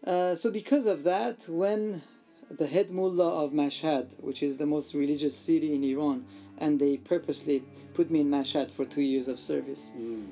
[0.06, 2.02] Uh, so because of that, when
[2.50, 6.24] the head mullah of Mashhad, which is the most religious city in Iran,
[6.56, 9.92] and they purposely put me in Mashhad for two years of service.
[9.96, 10.26] Mm.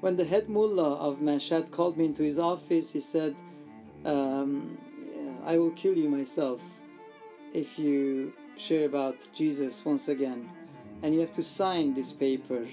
[0.00, 3.34] When the head mullah of Mashhad called me into his office, he said,
[4.04, 4.76] um,
[5.46, 6.60] "I will kill you myself
[7.54, 10.50] if you share about Jesus once again,
[11.02, 12.66] and you have to sign this paper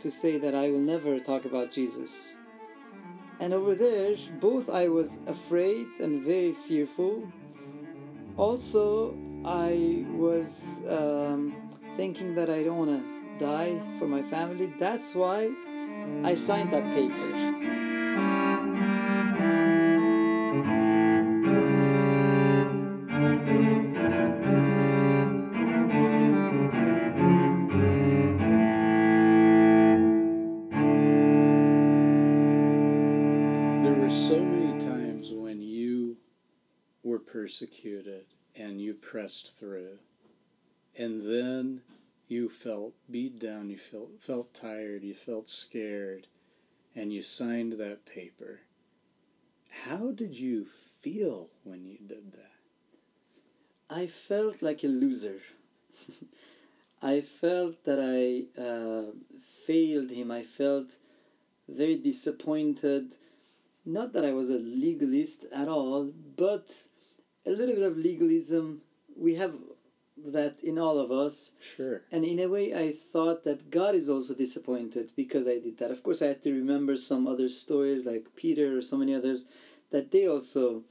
[0.00, 2.36] to say that I will never talk about Jesus."
[3.40, 7.22] And over there, both I was afraid and very fearful.
[8.36, 11.54] Also, I was um,
[11.96, 14.72] thinking that I don't want to die for my family.
[14.78, 15.50] That's why
[16.24, 17.87] I signed that paper.
[39.10, 39.98] Pressed through,
[40.96, 41.80] and then
[42.28, 46.26] you felt beat down, you felt felt tired, you felt scared,
[46.94, 48.60] and you signed that paper.
[49.84, 50.66] How did you
[51.00, 52.52] feel when you did that?
[53.88, 55.40] I felt like a loser.
[57.02, 59.12] I felt that I uh,
[59.66, 60.30] failed him.
[60.30, 60.98] I felt
[61.66, 63.14] very disappointed.
[63.86, 66.88] Not that I was a legalist at all, but
[67.46, 68.82] a little bit of legalism.
[69.18, 69.54] We have
[70.26, 71.54] that in all of us.
[71.76, 72.02] Sure.
[72.10, 75.90] And in a way, I thought that God is also disappointed because I did that.
[75.90, 79.46] Of course, I had to remember some other stories like Peter or so many others
[79.90, 80.82] that they also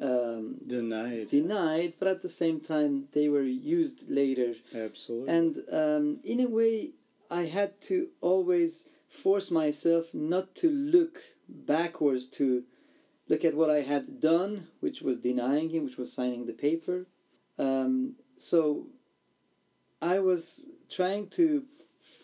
[0.00, 1.28] um, Denied.
[1.28, 4.54] denied, but at the same time, they were used later.
[4.74, 5.28] Absolutely.
[5.28, 6.90] And um, in a way,
[7.30, 11.18] I had to always force myself not to look
[11.48, 12.64] backwards to
[13.28, 17.06] look at what I had done, which was denying him, which was signing the paper.
[17.58, 18.86] Um, so
[20.00, 21.64] I was trying to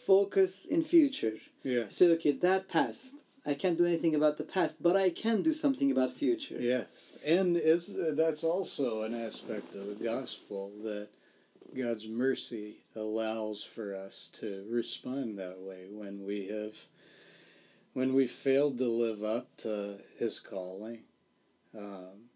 [0.07, 1.35] focus in future.
[1.63, 1.85] yeah.
[1.89, 3.21] Say, okay, that passed.
[3.47, 6.57] I can't do anything about the past, but I can do something about future.
[6.59, 6.87] Yes,
[7.27, 11.09] and is that's also an aspect of the gospel that
[11.77, 16.85] God's mercy allows for us to respond that way when we have
[17.93, 21.01] when we failed to live up to His calling.
[21.77, 22.31] Um,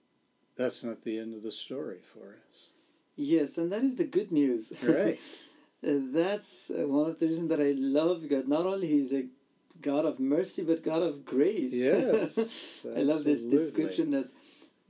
[0.56, 2.68] that's not the end of the story for us.
[3.18, 4.72] Yes, and that is the good news.
[4.82, 5.18] Right.
[5.86, 8.48] Uh, That's uh, one of the reasons that I love God.
[8.48, 9.24] Not only He's a
[9.80, 11.74] God of mercy, but God of grace.
[11.74, 12.86] Yes.
[12.98, 14.28] I love this description that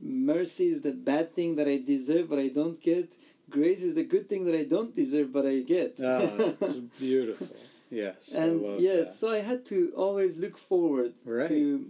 [0.01, 3.15] mercy is the bad thing that I deserve but I don't get.
[3.51, 6.01] Grace is the good thing that I don't deserve but I get.
[6.05, 6.21] Ah,
[6.61, 7.49] it's beautiful.
[7.91, 8.33] Yes.
[8.35, 9.13] And yes, that.
[9.21, 11.49] so I had to always look forward Right.
[11.49, 11.87] to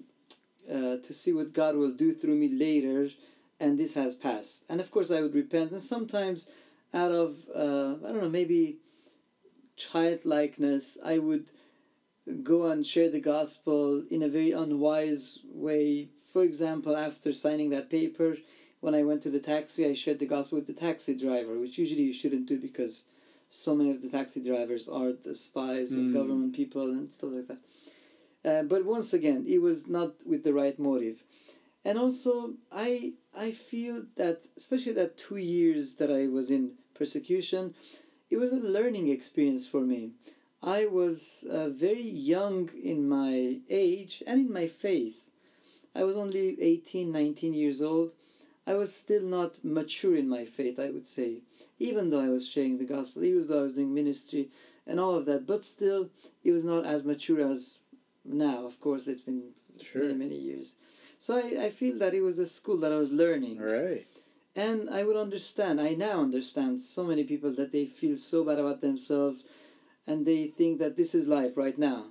[0.76, 3.08] uh, to see what God will do through me later,
[3.60, 4.64] and this has passed.
[4.68, 6.48] And of course, I would repent, and sometimes
[6.94, 8.78] out of uh, I don't know maybe
[9.76, 11.46] childlikeness, I would
[12.42, 16.08] go and share the gospel in a very unwise way.
[16.32, 18.36] For example, after signing that paper,
[18.80, 21.78] when I went to the taxi, I shared the gospel with the taxi driver, which
[21.78, 23.04] usually you shouldn't do because
[23.50, 26.12] so many of the taxi drivers are the spies and Mm.
[26.12, 27.58] government people and stuff like that.
[28.44, 31.24] Uh, but once again, it was not with the right motive.
[31.84, 37.74] And also, I I feel that especially that two years that I was in persecution,
[38.30, 40.12] it was a learning experience for me.
[40.62, 45.30] I was uh, very young in my age and in my faith.
[45.94, 48.12] I was only 18, 19 years old.
[48.66, 51.42] I was still not mature in my faith, I would say,
[51.78, 54.50] even though I was sharing the gospel, even though I was doing ministry
[54.86, 56.10] and all of that, but still,
[56.44, 57.80] it was not as mature as
[58.24, 58.66] now.
[58.66, 60.02] Of course, it's been Sure.
[60.02, 60.78] many, many years.
[61.18, 63.60] So I, I feel that it was a school that I was learning.
[63.60, 64.06] Right.
[64.54, 68.58] And I would understand, I now understand so many people that they feel so bad
[68.58, 69.44] about themselves
[70.06, 72.06] and they think that this is life right now.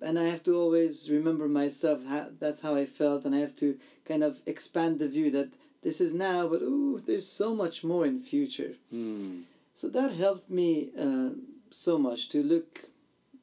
[0.00, 3.54] And I have to always remember myself, how, that's how I felt, and I have
[3.56, 5.50] to kind of expand the view that
[5.82, 8.74] this is now, but ooh, there's so much more in future.
[8.90, 9.42] Hmm.
[9.74, 11.30] So that helped me uh,
[11.70, 12.86] so much to look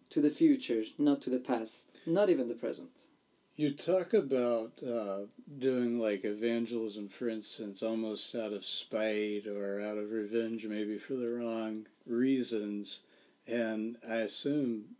[0.09, 2.89] to the future, not to the past, not even the present.
[3.59, 5.23] You talk about uh,
[5.57, 11.15] doing like evangelism, for instance, almost out of spite or out of revenge, maybe for
[11.15, 13.01] the wrong reasons.
[13.45, 14.95] And I assume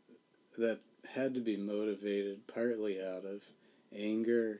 [0.58, 0.80] that
[1.14, 3.44] had to be motivated partly out of
[3.96, 4.60] anger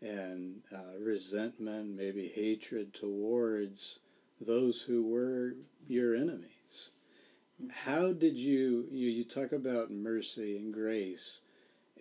[0.00, 3.98] and uh, resentment, maybe hatred towards
[4.40, 5.56] those who were
[5.88, 6.92] your enemies.
[7.72, 11.40] How did you, you, you talk about mercy and grace?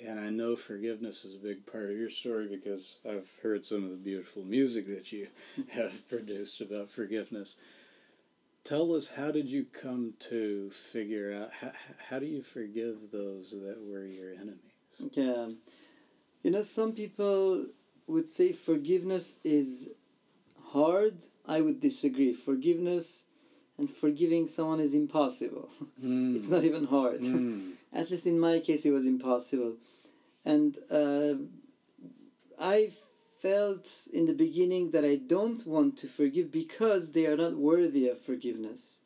[0.06, 3.84] And I know forgiveness is a big part of your story because I've heard some
[3.84, 5.28] of the beautiful music that you
[5.70, 7.56] have produced about forgiveness.
[8.64, 11.72] Tell us, how did you come to figure out how,
[12.10, 14.60] how do you forgive those that were your enemies?
[15.12, 15.48] Yeah.
[16.44, 17.66] You know, some people
[18.08, 19.94] would say forgiveness is
[20.72, 21.16] hard.
[21.48, 22.34] I would disagree.
[22.34, 23.28] Forgiveness
[23.78, 25.70] and forgiving someone is impossible.
[26.04, 26.36] Mm.
[26.38, 27.22] it's not even hard.
[27.22, 27.72] Mm.
[27.94, 29.76] At least in my case, it was impossible.
[30.46, 31.34] And uh,
[32.60, 32.92] I
[33.42, 38.08] felt in the beginning that I don't want to forgive because they are not worthy
[38.08, 39.04] of forgiveness.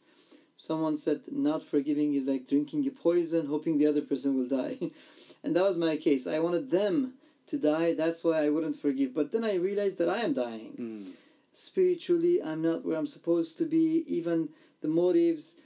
[0.55, 4.77] Someone said not forgiving is like drinking a poison, hoping the other person will die.
[5.43, 6.27] and that was my case.
[6.27, 7.13] I wanted them
[7.47, 9.13] to die, that's why I wouldn't forgive.
[9.13, 10.73] But then I realized that I am dying.
[10.79, 11.11] Mm.
[11.53, 14.03] Spiritually, I'm not where I'm supposed to be.
[14.07, 14.49] Even
[14.81, 15.57] the motives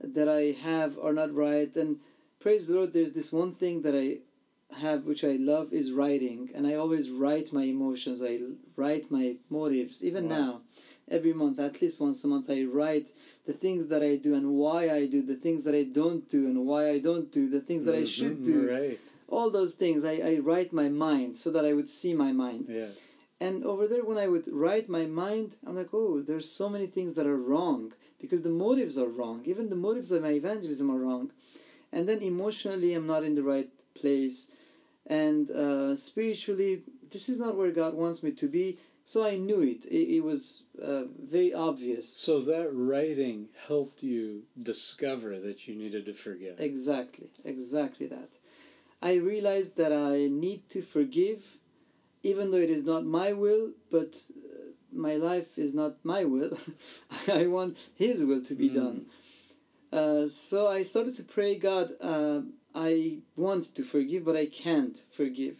[0.00, 1.74] that I have are not right.
[1.76, 1.98] And
[2.40, 4.18] praise the Lord, there's this one thing that I
[4.78, 8.22] have which I love is writing, and I always write my emotions.
[8.22, 8.38] I
[8.76, 10.04] write my motives.
[10.04, 10.38] Even Wow.
[10.38, 10.60] now,
[11.08, 13.10] every month, at least once a month, I write
[13.46, 16.46] the things that I do and why I do, the things that I don't do
[16.46, 18.06] and why I don't do, the things that I mm-hmm.
[18.06, 18.70] should do.
[18.70, 19.00] Right.
[19.28, 22.66] All those things, I, I write my mind so that I would see my mind.
[22.68, 22.86] Yeah.
[23.40, 26.86] And over there, when I would write my mind, I'm like, oh, there's so many
[26.86, 29.42] things that are wrong because the motives are wrong.
[29.46, 31.32] Even the motives of my evangelism are wrong.
[31.90, 34.52] And then emotionally, I'm not in the right place.
[35.10, 38.78] And uh, spiritually, this is not where God wants me to be.
[39.04, 39.84] So I knew it.
[39.86, 42.08] It, it was uh, very obvious.
[42.08, 46.60] So that writing helped you discover that you needed to forgive.
[46.60, 48.30] Exactly, exactly that.
[49.02, 51.56] I realized that I need to forgive,
[52.22, 56.56] even though it is not my will, but uh, my life is not my will.
[57.26, 58.74] I want His will to be Mm.
[58.74, 59.06] done.
[59.92, 62.42] Uh, so I started to pray, God, uh,
[62.74, 65.56] I want to forgive, but I can't forgive.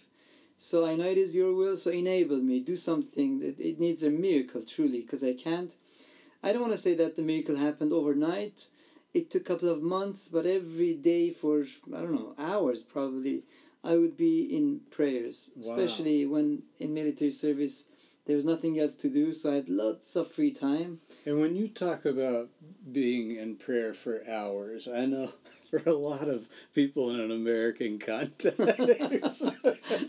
[0.57, 3.43] So I know it is your will, so enable me, do something.
[3.43, 5.75] It, it needs a miracle, truly, because I can't.
[6.43, 8.67] I don't want to say that the miracle happened overnight.
[9.13, 13.43] It took a couple of months, but every day for, I don't know, hours probably,
[13.83, 15.63] I would be in prayers, Wow.
[15.63, 17.87] especially when in military service
[18.27, 21.01] there was nothing else to do, so I had lots of free time.
[21.27, 22.49] And when you talk about
[22.91, 25.33] being in prayer for hours, I know
[25.71, 28.59] for a lot of people in an American context,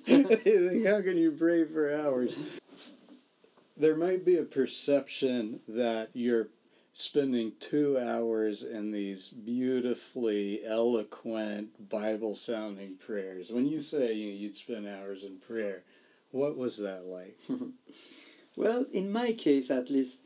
[0.06, 2.38] think, how can you pray for hours?
[3.76, 6.50] There might be a perception that you're
[6.94, 13.50] spending two hours in these beautifully eloquent Bible sounding prayers.
[13.50, 15.84] When you say you know, you'd spend hours in prayer,
[16.32, 17.38] what was that like?
[18.58, 20.24] Well, in my case at least,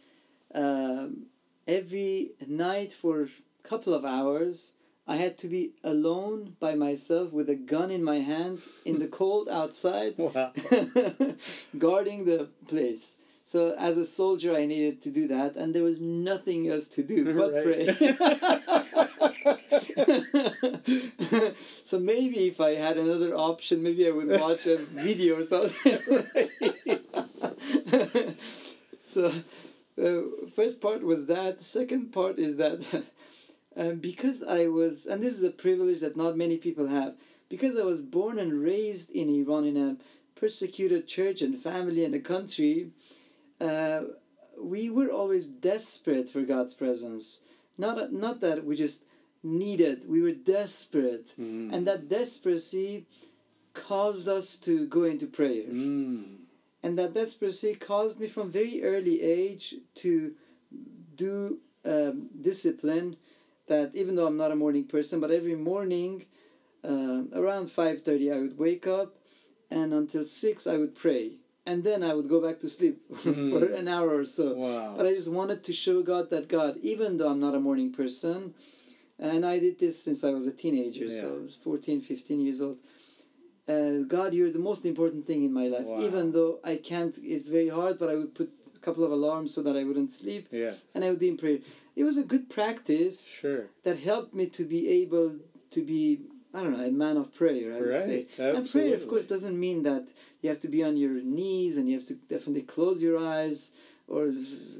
[0.56, 1.26] um,
[1.68, 4.74] every night for a couple of hours,
[5.08, 9.08] I had to be alone by myself with a gun in my hand in the
[9.20, 10.16] cold outside,
[11.78, 13.18] guarding the place.
[13.48, 17.04] So as a soldier, I needed to do that, and there was nothing else to
[17.04, 17.86] do but pray.
[21.84, 26.00] so maybe if I had another option, maybe I would watch a video or something.
[29.00, 29.32] so,
[30.02, 30.22] uh,
[30.56, 31.58] first part was that.
[31.60, 32.82] The second part is that
[33.78, 37.16] um, because I was, and this is a privilege that not many people have,
[37.50, 39.98] because I was born and raised in Iran in a
[40.40, 42.90] persecuted church and family and a country,
[43.62, 44.02] uh,
[44.62, 47.42] we were always desperate for God's presence.
[47.78, 49.04] Not not that we just
[49.44, 51.74] needed, we were desperate, Mm.
[51.74, 53.04] and that desperacy
[53.74, 55.68] caused us to go into prayer.
[55.70, 56.45] Mm.
[56.86, 60.34] And that desperacy caused me from very early age to
[61.16, 63.18] do um, discipline.
[63.68, 66.26] That even though I'm not a morning person, but every morning
[66.84, 69.16] um around five thirty I would wake up,
[69.72, 71.26] and until six I would pray,
[71.66, 74.54] and then I would go back to sleep for an hour or so.
[74.54, 74.94] Wow.
[74.96, 77.92] But I just wanted to show God that God, even though I'm not a morning
[77.92, 78.54] person,
[79.18, 82.62] and I did this since I was a teenager, so I was 14, 15 years
[82.62, 82.78] old.
[83.68, 85.88] Uh, God, you're the most important thing in my life.
[85.88, 86.02] Wow.
[86.02, 89.54] Even though I can't, it's very hard, but I would put a couple of alarms
[89.56, 90.76] so that I wouldn't sleep, Yes.
[90.94, 91.60] and I would be in prayer.
[91.96, 93.66] It was a good practice Sure.
[93.84, 95.38] that helped me to be able
[95.72, 96.20] to be,
[96.54, 98.02] I don't know, a man of prayer, I would Right.
[98.02, 98.28] say.
[98.38, 100.10] And prayer, of course, doesn't mean that
[100.42, 103.72] you have to be on your knees and you have to definitely close your eyes
[104.08, 104.28] or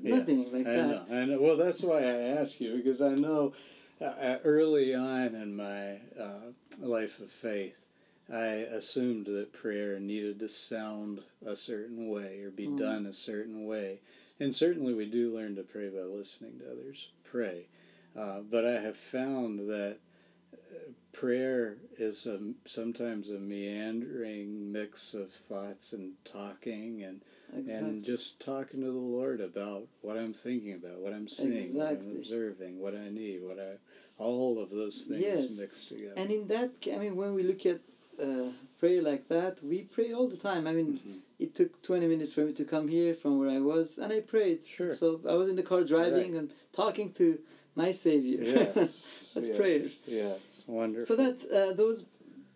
[0.04, 1.10] nothing Yes, like I that.
[1.10, 1.42] Know, I know.
[1.42, 3.54] Well, that's why I ask you because I know
[4.00, 7.85] uh, uh, early on in my uh, life of faith,
[8.32, 12.78] I assumed that prayer needed to sound a certain way or be Mm.
[12.78, 14.00] done a certain way.
[14.40, 17.68] And certainly we do learn to pray by listening to others pray.
[18.16, 20.00] Uh, but I have found that
[20.54, 20.58] uh,
[21.12, 27.22] prayer is a, sometimes a meandering mix of thoughts and talking and
[27.54, 27.90] Exactly.
[27.90, 31.92] and just talking to the Lord about what I'm thinking about, what I'm seeing, what
[31.92, 32.10] Exactly.
[32.12, 33.78] I'm observing, what I need, what I
[34.18, 35.60] all of those things Yes.
[35.60, 36.14] mixed together.
[36.18, 37.80] And in that, I mean, when we look at
[38.22, 38.50] uh,
[38.80, 40.68] prayer like that, we pray all the time.
[40.68, 41.20] I mean, Mhm.
[41.40, 44.20] it took 20 minutes for me to come here from where I was, and I
[44.22, 44.64] prayed.
[44.66, 44.94] Sure.
[44.94, 47.40] So I was in the car driving and talking to
[47.76, 48.42] my Savior.
[48.44, 49.82] yes, That's yes, prayer.
[50.08, 51.06] Yes, wonderful.
[51.06, 52.06] So that uh, those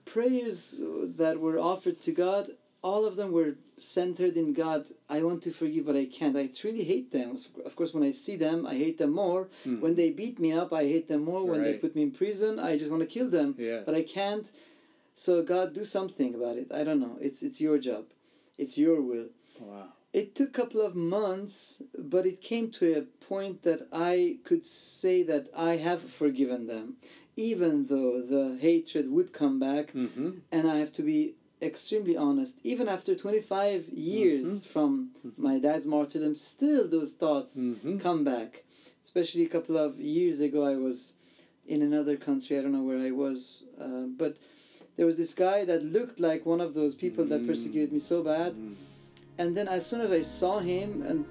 [0.05, 0.81] prayers
[1.17, 2.51] that were offered to God,
[2.81, 4.85] all of them were centered in God.
[5.09, 6.35] I want to forgive, but I can't.
[6.35, 7.37] I truly hate them.
[7.65, 9.49] Of course, when I see them, I hate them more.
[9.65, 9.81] Mhm.
[9.81, 11.43] When they beat me up, I hate them more.
[11.45, 13.55] When they put me in prison, I just want to kill them.
[13.57, 14.49] yeah, But I can't.
[15.25, 16.67] So God, do something about it.
[16.73, 17.17] I don't know.
[17.19, 18.05] It's it's your job.
[18.57, 19.29] It's your will.
[19.59, 19.87] wow.
[20.13, 23.01] It took a couple of months, but it came to a
[23.33, 26.85] point that I could say that I have forgiven them,
[27.49, 30.29] even though the hatred would come back, Mm-hmm.
[30.55, 31.19] and I have to be
[31.61, 32.53] extremely honest.
[32.63, 34.67] Even after 25 years Mhm.
[34.73, 34.91] from
[35.47, 37.97] my dad's martyrdom, still those thoughts Mm-hmm.
[38.05, 38.51] come back.
[39.07, 40.99] Especially a couple of years ago, I was
[41.73, 42.53] in another country.
[42.57, 43.39] I don't know where I was,
[43.85, 44.33] uh, but
[44.97, 47.47] there was this guy that looked like one of those people that Mm.
[47.47, 48.53] persecuted me so bad.
[49.37, 51.25] And then as soon as I saw him, and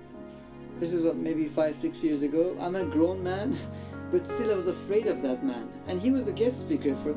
[0.81, 3.57] this is maybe five, six years ago, I'm a grown man,
[4.11, 5.69] but still I was afraid of that man.
[5.89, 7.13] And he was the guest speaker for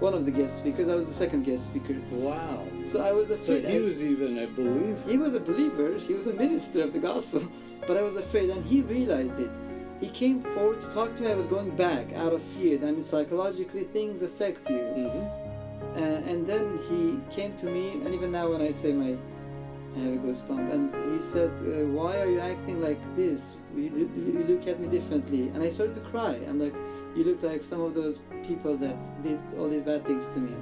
[0.00, 0.88] one of the guest speakers.
[0.88, 1.94] I was the second guest speaker.
[2.10, 2.66] Wow.
[2.82, 3.62] So I was afraid.
[3.62, 4.96] So he I- was even a believer.
[5.08, 7.42] he was a believer, he was a minister of the gospel,
[7.86, 9.50] but I was afraid, and he realized it.
[10.00, 11.30] He came forward to talk to me.
[11.30, 12.76] I was going back out of fear.
[12.82, 14.74] I mean, psychologically, things affect you.
[14.78, 15.51] Mm-hmm.
[15.94, 15.98] Uh,
[16.30, 19.16] and then he came to me, and even now when I say my,
[19.94, 23.58] I have a goosebump, and he said, uh, "Why are you acting like this?
[23.76, 26.40] You, you, look at me differently." And I started to cry.
[26.48, 26.74] I'm like,
[27.14, 30.54] "You look like some of those people that did all these bad things to me."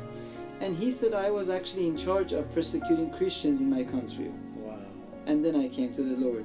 [0.61, 4.33] And he said I was actually in charge of persecuting Christians in my country.
[4.57, 4.79] Wow.
[5.27, 6.45] And then I came to the Lord,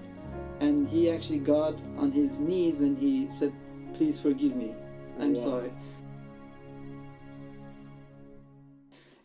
[0.59, 3.51] and he actually got on his knees and he said,
[3.95, 4.75] "Please forgive me.
[5.19, 5.49] I'm Wow.
[5.49, 5.71] sorry."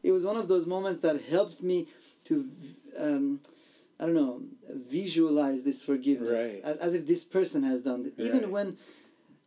[0.03, 1.89] It was one of those moments that helped me
[2.25, 2.49] to,
[2.99, 3.41] um,
[3.99, 6.79] I don't know, visualize this forgiveness Right.
[6.81, 8.15] as if this person has done it.
[8.19, 8.51] Even Right.
[8.51, 8.79] when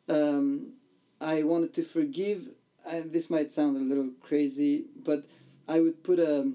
[0.10, 0.74] um,
[1.22, 2.50] I wanted to forgive,
[2.86, 5.26] I, this might sound a little crazy, but
[5.68, 6.52] I would put a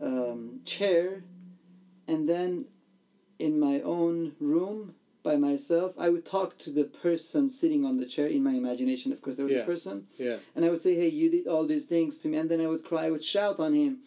[0.00, 1.24] um, chair
[2.06, 2.66] and then
[3.38, 8.06] in my own room by myself, I would talk to the person sitting on the
[8.06, 9.12] chair in my imagination.
[9.12, 9.60] Of course, there was Yeah.
[9.62, 10.06] a person.
[10.18, 10.38] Yeah.
[10.54, 12.36] And I would say, hey, you did all these things to me.
[12.38, 13.98] And then I would cry, I would shout on him,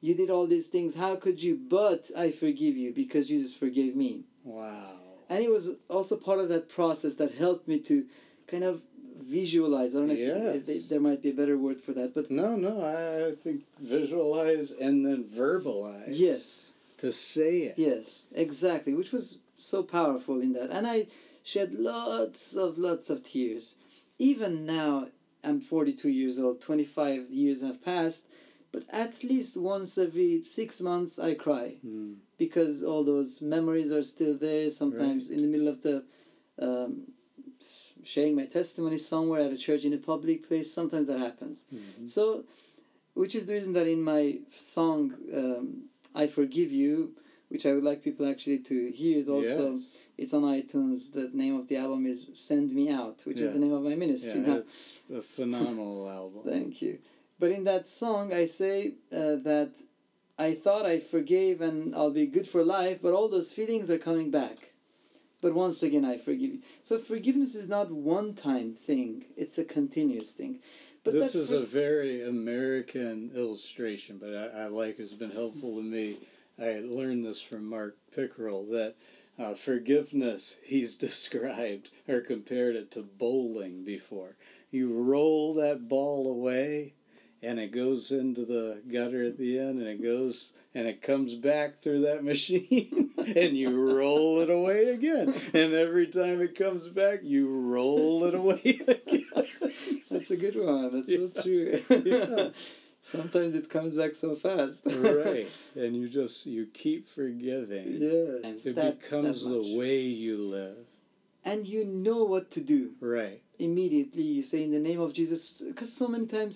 [0.00, 0.94] you did all these things.
[0.96, 1.54] How could you?
[1.56, 4.24] But I forgive you because Jesus forgave me.
[4.44, 4.98] Wow.
[5.28, 8.04] And it was also part of that process that helped me to
[8.46, 8.82] kind of
[9.20, 9.94] visualize.
[9.94, 12.30] I don't know if, if they, there might be a better word for that, but
[12.30, 16.18] No, no, I, I think visualize and then verbalize.
[16.18, 17.74] yes, To say it.
[17.78, 20.70] yes, exactly, which was so powerful in that.
[20.70, 21.06] And I
[21.42, 23.76] shed lots of lots of tears.
[24.18, 25.08] Even now,
[25.42, 26.60] I'm 42 years old.
[26.60, 28.30] 25 years have passed,
[28.72, 32.16] but at least once every six months I cry Mm.
[32.38, 34.70] because all those memories are still there.
[34.70, 36.04] Sometimes in the middle of the
[36.60, 37.12] um,
[38.04, 41.66] sharing my testimony somewhere at a church in a public place, sometimes that happens.
[41.72, 42.08] Mhm.
[42.08, 42.44] So,
[43.14, 45.66] which is the reason that in my song um,
[46.14, 47.14] "I Forgive You,"
[47.54, 49.74] which I would like people actually to hear it also.
[49.74, 49.82] Yes.
[50.18, 51.12] It's on iTunes.
[51.12, 53.94] The name of the album is "Send Me Out," which is the name of my
[53.94, 54.56] ministry Yeah, now.
[54.56, 56.42] it's a phenomenal album.
[56.44, 56.98] Thank you.
[57.38, 59.72] But in that song, I say uh, that
[60.36, 63.98] I thought I forgave and I'll be good for life, but all those feelings are
[64.08, 64.58] coming back.
[65.40, 66.60] But once again, I forgive you.
[66.82, 70.58] So forgiveness is not one time thing; it's a continuous thing.
[71.04, 75.76] But this is for- a very American illustration, but I, I like it's been helpful
[75.76, 76.16] to me.
[76.58, 78.94] I learned this from Mark Pickerel that
[79.38, 84.36] uh, forgiveness he's described or compared it to bowling before.
[84.70, 86.94] You roll that ball away
[87.42, 91.34] and it goes into the gutter at the end and it goes and it comes
[91.34, 95.34] back through that machine and you roll it away again.
[95.52, 99.24] And every time it comes back, you roll it away again.
[100.10, 100.92] That's a good one.
[100.92, 101.82] That's so true.
[101.90, 102.48] Yeah.
[103.14, 104.86] Sometimes it comes back so fast.
[104.86, 105.46] right
[105.76, 108.48] and you just you keep forgiving yeah.
[108.50, 110.78] it That- becomes that the way you live
[111.44, 112.92] And you know what to do.
[113.00, 116.54] right immediately you say in the name of jesus because so many times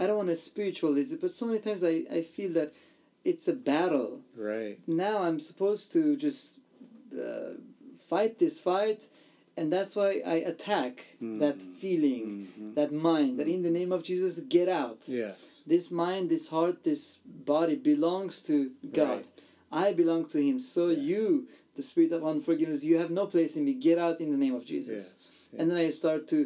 [0.00, 2.70] i don't want to spiritualize it but so many times I, I feel that
[3.24, 6.44] it's a battle right now i'm supposed to just
[7.26, 7.54] uh,
[8.10, 9.00] fight this fight
[9.56, 10.94] and that's why i attack
[11.42, 11.74] that Mhm.
[11.82, 12.24] feeling
[12.60, 12.74] Mhm.
[12.78, 15.36] that mind that in the name of jesus get out yes
[15.72, 17.02] this mind this heart this
[17.54, 18.56] body belongs to
[19.00, 19.20] god
[19.84, 21.02] i belong to him so Yeah.
[21.10, 21.24] you
[21.78, 24.54] the spirit of unforgiveness you have no place in me get out in the name
[24.60, 26.38] of jesus yes and then I start to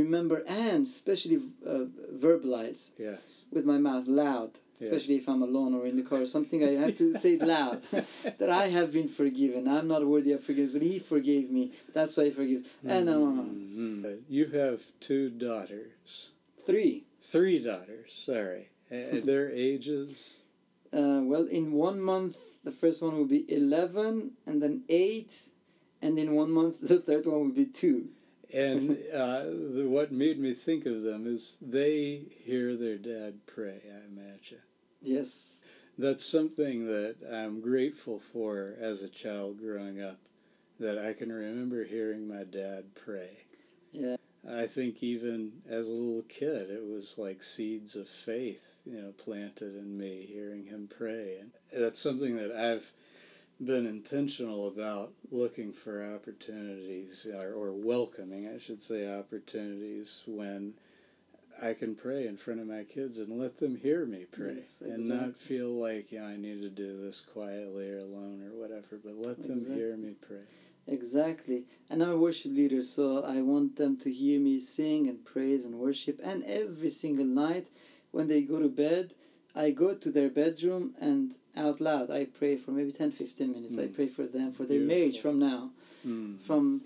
[0.00, 1.38] remember and especially
[1.72, 1.84] uh,
[2.26, 3.20] verbalize yes
[3.54, 4.50] with my mouth loud,
[4.80, 4.86] Yeah.
[4.88, 6.58] especially if I'm alone or in the car or something.
[6.64, 7.78] I have to say it loud
[8.40, 9.62] that I have been forgiven.
[9.74, 11.64] I'm not worthy of forgiveness, but He forgave me.
[11.96, 12.62] That's why I forgive.
[12.96, 14.20] And uh, Mhm.
[14.36, 16.30] you have two daughters
[16.66, 16.94] three.
[17.22, 20.40] Three daughters sorry and their ages
[20.92, 25.48] Uh, well, in one month, the first one will be 11, and then 8,
[26.02, 28.08] and in one month, the third one will be 2.
[28.52, 29.44] and uh,
[29.76, 34.60] the, what made me think of them is they hear their dad pray i imagine
[35.00, 35.64] Yes.
[35.96, 40.18] that's something that I'm grateful for as a child growing up.
[40.78, 43.46] That I can remember hearing my dad pray.
[43.92, 44.16] Yeah.
[44.50, 49.12] I think even as a little kid, it was like seeds of faith, you know,
[49.12, 51.38] planted in me, hearing him pray.
[51.40, 51.52] And
[51.84, 52.90] that's something that I've
[53.64, 60.74] been intentional about looking for opportunities, or, or welcoming, I should say, opportunities when
[61.62, 64.80] I can pray in front of my kids and let them hear me pray Yes,
[64.80, 68.98] and not feel like, yeah, I need to do this quietly or alone or whatever,
[69.04, 70.38] but let them hear me pray.
[70.86, 71.64] Exactly.
[71.88, 75.64] And I'm a worship leader, so I want them to hear me sing and praise
[75.64, 76.20] and worship.
[76.22, 77.68] And every single night
[78.10, 79.14] when they go to bed,
[79.54, 83.78] I go to their bedroom and out loud I pray for maybe 10 15 minutes.
[83.78, 83.94] I Mm.
[83.94, 85.70] pray for them, for their marriage from now,
[86.06, 86.38] Mm.
[86.40, 86.82] from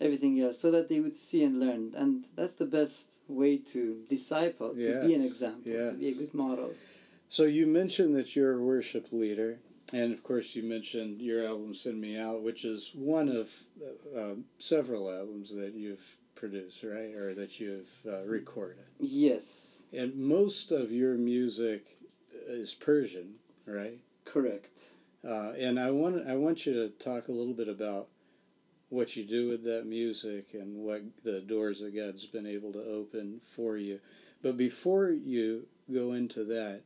[0.00, 1.92] everything else, so that they would see and learn.
[1.94, 6.14] And that's the best way to disciple, to be an Yes, example, to be a
[6.14, 6.74] good model.
[7.28, 9.58] So you mentioned that you're a worship leader,
[9.92, 13.50] and of course you mentioned your album "Send Me Out," which is one of
[14.14, 18.84] uh, uh, several albums that you've produced, right, or that you've uh, recorded.
[19.00, 21.98] Yes, And most of your music
[22.46, 23.34] is Persian,
[23.66, 24.00] right?
[24.24, 24.90] correct.
[25.26, 28.08] Uh, and I want I want you to talk a little bit about
[28.88, 32.82] what you do with that music and what the doors that God's been able to
[32.84, 33.98] open for you.
[34.42, 36.82] But before you go into that,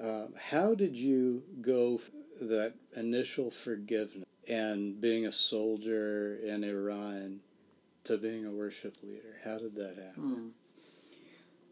[0.00, 2.00] um, how did you go
[2.40, 7.40] that initial forgiveness and being a soldier in Iran
[8.04, 9.38] to being a worship leader?
[9.44, 10.22] How did that happen?
[10.22, 10.48] Hmm.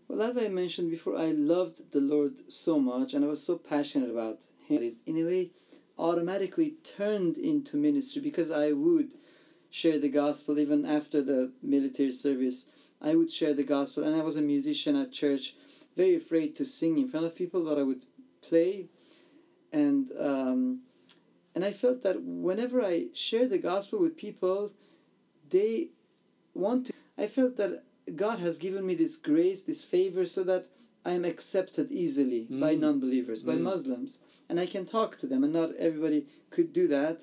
[0.09, 3.57] Well, as I mentioned before, I loved the Lord so much and I was so
[3.57, 4.83] passionate about Him.
[4.83, 5.51] It, in a way,
[5.99, 9.15] automatically turned into ministry because I would
[9.71, 12.69] share the gospel even after the military service.
[13.01, 15.57] I would share the gospel, and I was a musician at church,
[15.97, 18.07] very afraid to sing in front of people, but I would
[18.49, 18.87] play,
[19.73, 20.61] and um,
[21.55, 24.73] and I felt that whenever I share the gospel with people,
[25.51, 25.89] they
[26.55, 26.93] want to.
[27.17, 27.83] I felt that
[28.25, 30.67] God has given me this grace, this favor, so that
[31.05, 32.81] I am accepted easily by Mm.
[32.81, 33.63] non-believers, by Mm.
[33.73, 35.45] Muslims, and I can talk to them.
[35.45, 36.21] And not everybody
[36.51, 37.19] could do that.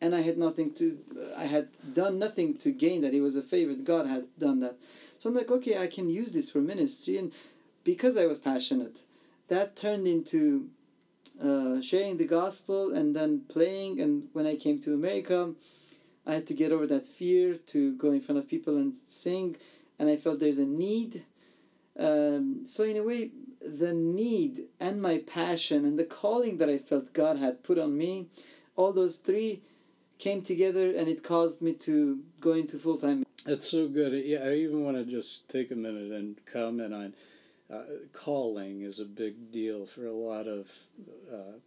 [0.00, 0.86] And I had nothing to.
[1.36, 1.66] I had
[2.02, 3.14] done nothing to gain that.
[3.14, 3.74] It was a favor.
[3.74, 4.76] God had done that.
[5.18, 7.32] So I'm like, okay, I can use this for ministry, and
[7.82, 9.02] because I was passionate,
[9.48, 10.68] that turned into
[11.42, 14.00] uh, sharing the gospel and then playing.
[14.00, 15.54] And when I came to America,
[16.26, 19.56] I had to get over that fear to go in front of people and sing,
[19.98, 21.24] and I felt there's a need.
[21.98, 23.30] Um, so in a way,
[23.60, 27.96] the need and my passion and the calling that I felt God had put on
[27.96, 28.28] me,
[28.76, 29.62] all those three
[30.18, 33.24] came together, and it caused me to go into full time.
[33.44, 34.12] That's so good.
[34.24, 37.14] Yeah, I even want to just take a minute and comment on
[37.72, 40.70] uh, calling is a big deal for a lot of
[41.32, 41.58] uh,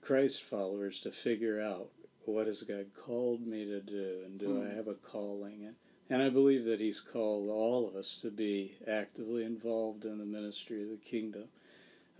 [0.00, 1.88] Christ followers to figure out
[2.26, 4.76] what has God called me to do, and do I Mm.
[4.76, 5.64] have a calling?
[5.64, 5.76] And
[6.10, 10.26] and I believe that He's called all of us to be actively involved in the
[10.26, 11.48] ministry of the kingdom.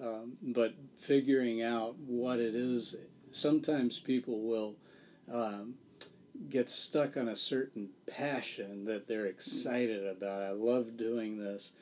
[0.02, 2.96] Um, but figuring out what it is,
[3.30, 4.76] sometimes people will.
[5.30, 5.74] Um,
[6.50, 10.42] get stuck on a certain passion that they're excited about.
[10.42, 11.72] I love doing this.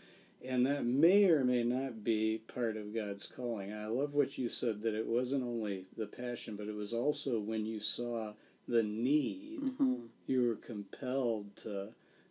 [0.46, 3.72] And that may or may not be part of God's calling.
[3.72, 7.38] I love what you said that it wasn't only the passion, but it was also
[7.38, 8.32] when you saw
[8.68, 11.88] the need, hmm you were compelled to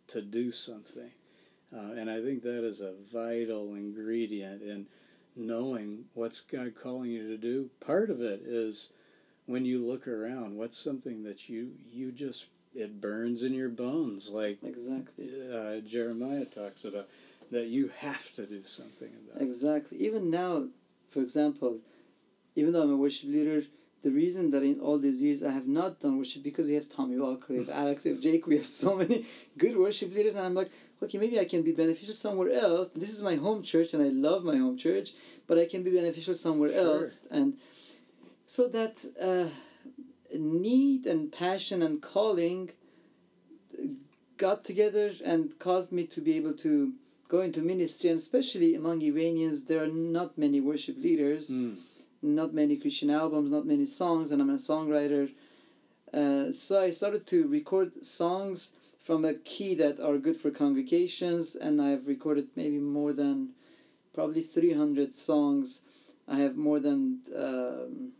[0.08, 1.10] to do something.
[1.74, 4.86] Uh, and I think that is a vital ingredient in
[5.36, 7.70] knowing what's God calling you to do.
[7.80, 8.92] Part of it is
[9.46, 14.30] when you look around, what's something that you you just it burns in your bones,
[14.30, 15.30] like Exactly.
[15.52, 17.08] uh, Jeremiah talks about
[17.52, 19.42] that you have to do something about.
[19.42, 19.98] Exactly.
[19.98, 20.68] Even now,
[21.10, 21.78] for example,
[22.56, 23.62] even though I'm a worship leader,
[24.02, 26.88] the reason that in all these years I have not done worship because we have
[26.88, 29.24] Tommy Walker, we have Alex, we have Jake, we have so many
[29.56, 30.70] good worship leaders, and I'm like,
[31.02, 32.88] okay, maybe I can be beneficial somewhere else.
[32.90, 35.10] This is my home church, and I love my home church,
[35.46, 37.00] but I can be beneficial somewhere Sure.
[37.00, 37.58] else, and
[38.46, 39.48] so that uh,
[40.38, 42.70] need and passion and calling
[44.36, 46.92] got together and caused me to be able to
[47.34, 51.74] go into ministry and especially among iranians there are not many worship leaders Mm.
[52.40, 55.24] not many christian albums not many songs and i'm a songwriter
[56.20, 57.88] uh, so i started to record
[58.20, 58.58] songs
[59.06, 63.36] from a key that are good for congregations and i've recorded maybe more than
[64.16, 65.66] probably 300 songs
[66.28, 67.00] i have more than
[67.46, 68.12] um,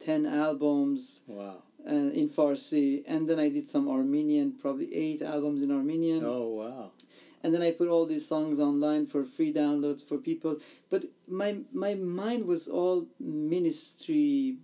[0.00, 1.56] 10 albums Wow.
[1.94, 6.48] uh, in Farsi, and then I did some Armenian, probably eight albums in Armenian, Oh
[6.62, 6.84] wow.
[7.42, 10.56] And then I put all these songs online for free download for people.
[10.90, 14.56] But my my mind was all ministry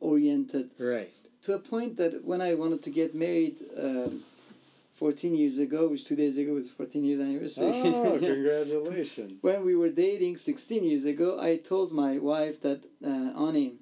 [0.00, 1.10] oriented Right.
[1.42, 3.56] to a point that when I wanted to get married.
[3.76, 4.22] Um,
[4.94, 7.70] 14 years ago, which two days ago was 14 years anniversary.
[7.84, 9.38] Oh, congratulations.
[9.42, 13.74] when we were dating 16 years ago, I told my wife that uh, Ani,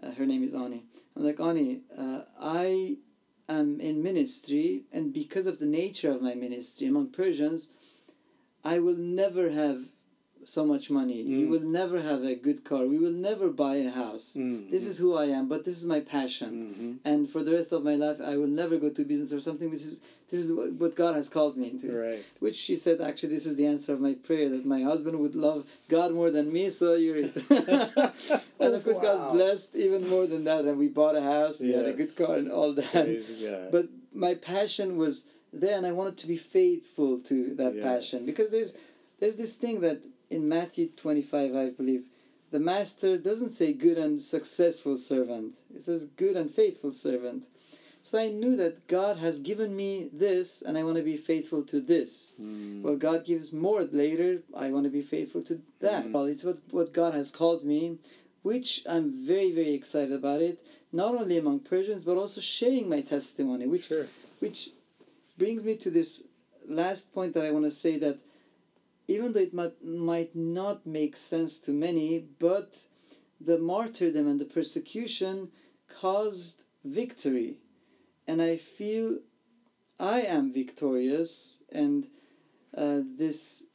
[0.00, 0.84] uh, her name is Ani.
[1.16, 2.98] I'm like Ani, uh, I
[3.48, 7.72] am in ministry, and because of the nature of my ministry among Persians,
[8.64, 9.84] I will never have
[10.44, 11.22] so much money.
[11.22, 11.50] You Mm.
[11.50, 12.86] will never have a good car.
[12.86, 14.36] We will never buy a house.
[14.38, 14.70] Mm.
[14.70, 16.50] This is who I am, but this is my passion.
[16.74, 19.40] hmm And for the rest of my life, I will never go to business or
[19.40, 19.70] something.
[19.70, 20.00] This is
[20.34, 21.88] this is what God has called me into.
[21.96, 22.22] Right.
[22.40, 25.34] which she said actually this is the answer of my prayer that my husband would
[25.34, 27.34] love God more than me so you're it.
[28.62, 29.02] And of course Wow.
[29.08, 32.14] God blessed even more than that and we bought a house we had a good
[32.16, 33.68] car and all that.
[33.74, 35.14] But my passion was
[35.52, 37.84] there and I wanted to be faithful to that Yes.
[37.90, 38.72] passion because there's
[39.20, 39.98] there's this thing that
[40.36, 42.02] in Matthew 25 I believe
[42.50, 45.50] the master doesn't say good and successful servant.
[45.76, 47.42] It says good and faithful servant
[48.08, 51.62] so I knew that God has given me this and I want to be faithful
[51.72, 52.82] to this Mm.
[52.84, 54.30] well, God gives more later.
[54.64, 56.02] I want to be faithful to that.
[56.04, 56.12] Mhm.
[56.12, 57.82] Well, it's what, what God has called me,
[58.50, 60.56] which I'm very, very excited about it.
[61.02, 64.06] Not only among Persians, but also sharing my testimony, which Sure.
[64.44, 64.60] which
[65.40, 66.10] brings me to this
[66.82, 68.18] last point that I want to say that
[69.14, 69.76] even though it might,
[70.12, 72.08] might not make sense to many,
[72.48, 72.86] but
[73.50, 75.36] the martyrdom and the persecution
[76.00, 76.62] caused
[77.00, 77.50] victory.
[78.26, 79.18] And I feel
[79.98, 82.06] I am victorious, and
[82.76, 83.66] uh, this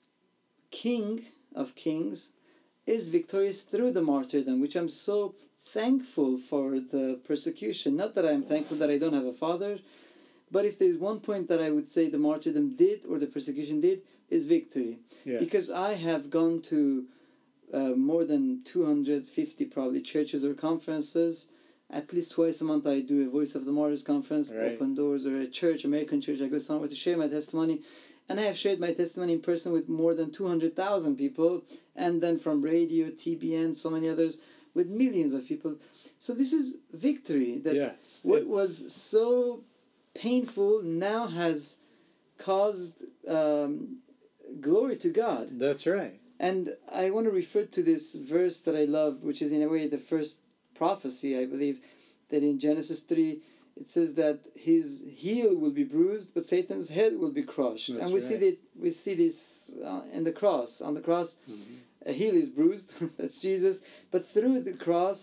[0.71, 1.25] King
[1.55, 2.33] of Kings
[2.85, 7.95] is victorious through the martyrdom, which I'm so thankful for the persecution.
[7.95, 9.79] Not that I'm thankful that I don't have a father,
[10.51, 13.79] but if there's one point that I would say the martyrdom did or the persecution
[13.81, 14.99] did, is victory.
[15.25, 15.39] Yeah.
[15.39, 17.05] Because I have gone to
[17.73, 21.49] uh, more than 250 probably churches or conferences.
[21.91, 24.73] At least twice a month, I do a Voice of the Martyrs conference, Right.
[24.73, 26.39] open doors, or a church, American church.
[26.41, 27.81] I go somewhere to share my testimony.
[28.31, 31.63] and I have shared my testimony in person with more than 200,000 people,
[31.95, 34.37] and then from radio, TBN, so many others,
[34.75, 35.77] with millions of people.
[36.19, 38.19] So this is victory that yes.
[38.21, 39.63] what was so
[40.13, 41.79] painful now has
[42.37, 43.97] caused um,
[44.61, 45.47] glory to God.
[45.53, 46.19] that's right.
[46.39, 49.67] And I want to refer to this verse that I love, which is in a
[49.69, 50.41] way the first
[50.83, 51.77] prophecy, I believe,
[52.31, 53.41] that in Genesis 3,
[53.81, 54.85] it says that his
[55.23, 57.89] heel will be bruised, but Satan's head will be crushed.
[57.89, 58.45] That's and we see right.
[58.45, 59.39] that we see this
[59.89, 60.71] uh, in the cross.
[60.81, 61.29] On the cross,
[62.05, 63.75] a heel is bruised, that's Jesus,
[64.11, 65.21] but through the cross,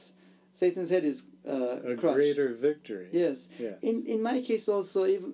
[0.53, 2.17] Satan's head is uh, A crushed.
[2.21, 3.09] greater victory.
[3.13, 3.39] Yes.
[3.59, 3.77] Yeah.
[3.83, 5.31] In in my case also even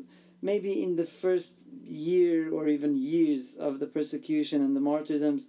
[0.50, 1.54] maybe in the first
[2.08, 5.42] year or even years of the persecution and the martyrdoms,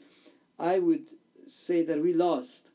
[0.59, 1.05] I would
[1.47, 2.69] say that we lost.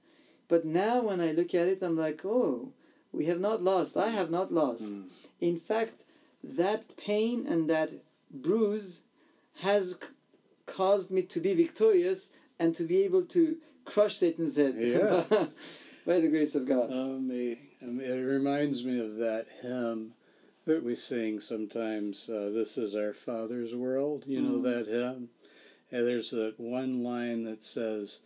[0.49, 2.73] But now when I look at it I'm like, "Oh,
[3.13, 3.97] we have not lost.
[3.97, 5.05] I have not lost." Mm.
[5.41, 6.03] In fact,
[6.43, 7.91] that pain and that
[8.31, 9.05] bruise
[9.61, 10.07] has c-
[10.67, 15.25] caused me to be victorious and to be able to crush Satan's head Yeah.
[16.07, 16.91] by the grace of God.
[16.93, 17.59] Amazing.
[17.81, 20.15] I it reminds me of that hymn
[20.65, 22.29] that we sing sometimes.
[22.29, 24.25] Uh, this is our Father's world.
[24.27, 24.63] You know Mm.
[24.65, 25.31] that hymn?
[25.91, 28.21] And there's that one line that says,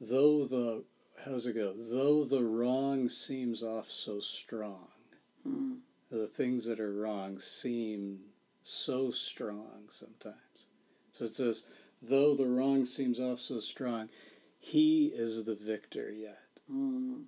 [0.00, 0.84] though the,
[1.24, 1.72] how's it go?
[1.76, 4.88] Though the wrong seems off so strong,
[5.46, 5.80] Mm.
[6.10, 8.24] the things that are wrong seem
[8.62, 10.66] so strong sometimes.
[11.12, 11.66] So it says,
[12.02, 14.08] though the wrong seems off so strong,
[14.58, 17.24] he is the victor yet Mm.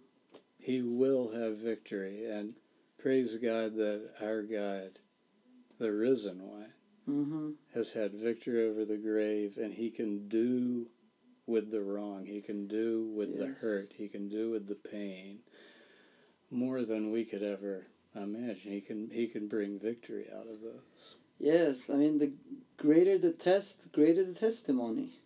[0.59, 2.25] he will have victory.
[2.27, 2.55] And
[2.99, 4.99] praise God that our God,
[5.79, 6.73] the risen one,
[7.09, 7.53] Mm-hmm.
[7.75, 10.91] has had victory over the grave, and he can do
[11.51, 15.41] with the wrong, he can do with the hurt, he can do with the pain
[16.51, 18.73] more than we could ever imagine.
[18.73, 21.17] He can he can bring victory out of those.
[21.39, 22.33] Yes, I mean, the
[22.77, 25.21] greater the test, greater the testimony.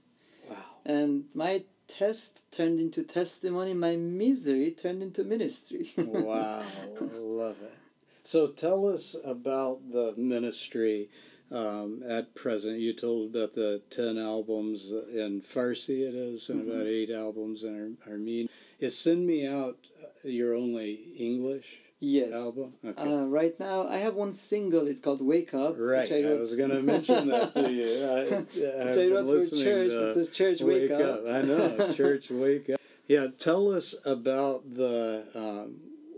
[0.48, 0.56] Wow.
[0.84, 5.92] And my test turned into testimony, my misery turned into ministry.
[5.96, 6.62] wow,
[7.00, 7.74] I love it.
[8.22, 11.10] So tell us about the ministry
[11.54, 12.80] um, at present.
[12.80, 17.98] You told about the 10 albums in Farsi, it is, and about eight albums in
[18.06, 18.48] Ar- Armenian.
[18.80, 22.34] Is Send Me Out uh, your only English yes.
[22.34, 22.74] album?
[22.84, 23.00] Okay.
[23.00, 24.88] Uh, right now, I have one single.
[24.88, 28.04] It's called "Wake Up," right, which I I, was going to mention that to you.
[28.10, 29.92] I, which I wrote for church.
[29.92, 32.80] it says "Church, wake, up." I know, church, wake up.
[33.06, 35.76] Yeah, tell us about the um,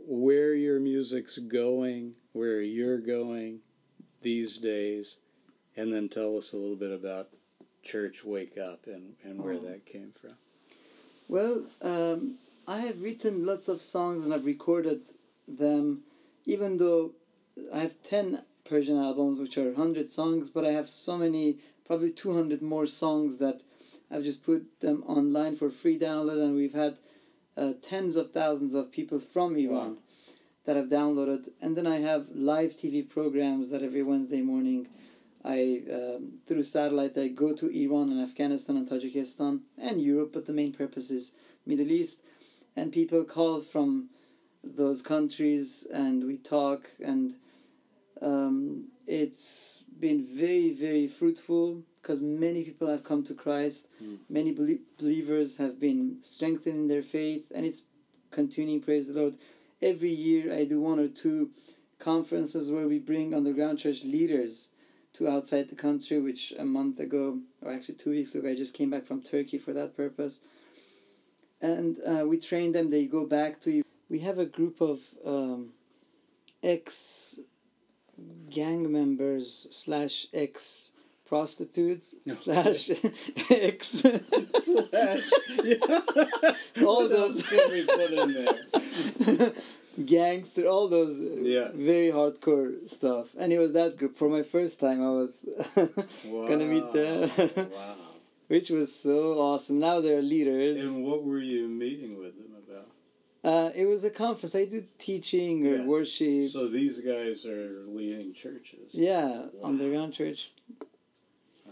[0.09, 3.61] where your music's going, where you're going
[4.23, 5.21] these days,
[5.77, 7.29] and then tell us a little bit about
[7.83, 9.61] church, wake up, and and where Oh.
[9.61, 10.37] that came from.
[11.29, 15.03] Well, um, I have written lots of songs and I've recorded
[15.49, 16.03] them,
[16.45, 17.13] even though
[17.73, 22.11] I have 10 Persian albums, which are 100 songs, but I have so many, probably
[22.11, 23.63] 200 more songs that
[24.11, 26.99] I've just put them online for free download, and we've had
[27.57, 29.97] uh, tens of thousands of people from Iran Wow.
[30.65, 31.51] that have downloaded.
[31.61, 34.89] And then I have live TV programs that every Wednesday morning
[35.47, 40.47] I um, through satellite I go to Iran and Afghanistan and Tajikistan and Europe, but
[40.47, 41.33] the main purpose is
[41.65, 42.23] Middle East,
[42.75, 44.09] and people call from
[44.65, 47.35] those countries and we talk and
[48.21, 54.19] um, it's been very very fruitful because many people have come to Christ, Mm.
[54.29, 57.83] many belie- believers have been strengthened in their faith, and it's
[58.31, 58.81] continuing.
[58.81, 59.35] Praise the Lord!
[59.83, 61.51] Every year I do one or two
[61.99, 64.73] conferences where we bring underground church leaders
[65.17, 68.75] to outside the country, which a month ago, or actually two weeks ago, I just
[68.75, 70.43] came back from Turkey for that purpose.
[71.61, 73.83] And uh, we train them, they go back to.
[74.09, 75.73] We have a group of um,
[76.63, 77.41] ex
[78.51, 80.93] gang members slash ex
[81.25, 82.91] prostitutes slash
[83.51, 83.87] ex.
[83.89, 85.31] Slash.
[86.85, 89.53] All those- can be put in there?
[90.05, 91.69] gangster, all those uh, Yeah.
[91.75, 93.27] very hardcore stuff.
[93.39, 94.15] And it was that group.
[94.17, 95.49] For my first time, I was
[96.49, 97.31] gonna meet them,
[97.73, 97.95] wow.
[98.49, 99.79] which was so awesome.
[99.81, 100.77] Now they're leaders.
[100.85, 102.89] And what were you meeting with them about?
[103.45, 104.55] Uh, it was a conference.
[104.57, 105.87] I do teaching or Yes.
[105.87, 106.51] worship.
[106.51, 108.89] So these guys are leading churches.
[108.93, 110.51] yeah, underground church.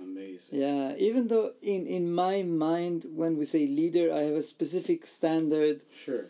[0.00, 0.58] Amazing.
[0.58, 5.06] Yeah, even though in in my mind, when we say leader, I have a specific
[5.06, 5.82] standard.
[6.04, 6.26] Sure.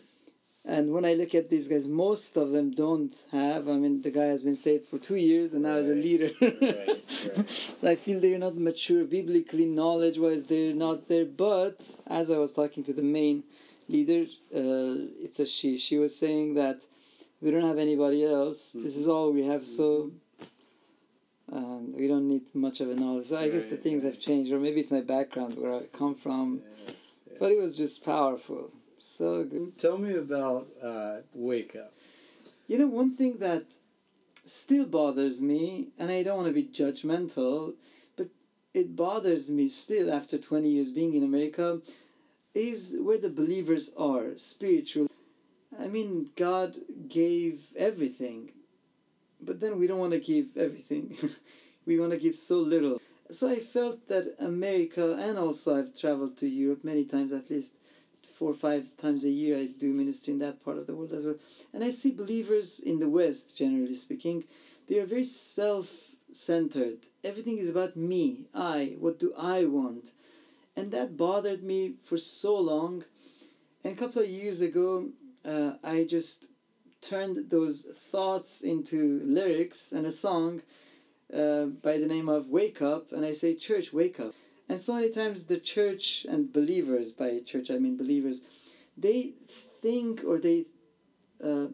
[0.67, 3.69] And when I look at these guys, most of them don't have.
[3.69, 6.31] I mean, the guy has been saved for two years and now is a leader.
[6.41, 7.49] right, right.
[7.77, 11.25] so I feel they're not mature biblically, knowledge wise, they're not there.
[11.25, 13.43] But as I was talking to the main
[13.87, 14.23] leader,
[14.55, 16.85] uh, it's a she, she was saying that
[17.41, 18.71] we don't have anybody else.
[18.71, 19.67] This is all we have.
[19.67, 20.11] So
[21.51, 23.27] and we don't need much of a knowledge.
[23.27, 24.13] So I guess the things right.
[24.13, 26.61] have changed, or maybe it's my background where I come from.
[27.39, 28.71] But it was just powerful,
[29.05, 29.77] so good.
[29.77, 31.93] Tell me about uh, Wake Up.
[32.67, 33.65] You know, one thing that
[34.45, 37.73] still bothers me, and I don't want to be judgmental,
[38.17, 38.27] but
[38.73, 41.81] it bothers me still after 20 years being in America,
[42.53, 45.07] is where the believers are spiritual.
[45.79, 46.75] I mean, God
[47.07, 48.51] gave everything,
[49.41, 51.15] but then we don't want to give everything.
[51.85, 52.99] we want to give so little.
[53.29, 57.77] So I felt that America, and also I've traveled to Europe many times, at least
[58.37, 61.13] four or five times a year, I do ministry in that part of the world
[61.13, 61.35] as well.
[61.73, 64.43] And I see believers in the West, generally speaking,
[64.87, 65.91] they are very self
[66.31, 67.05] centered.
[67.23, 70.11] Everything is about me, I, what do I want?
[70.75, 73.05] And that bothered me for so long.
[73.83, 75.09] And a couple of years ago,
[75.45, 76.47] uh, I just
[77.01, 80.61] turned those thoughts into lyrics and a song
[81.33, 83.13] uh, by the name of Wake Up.
[83.13, 84.33] And I say, Church, wake up.
[84.67, 88.47] And so many times the church and believers, by church I mean believers,
[88.97, 89.33] they
[89.81, 90.65] think or they
[91.43, 91.67] uh,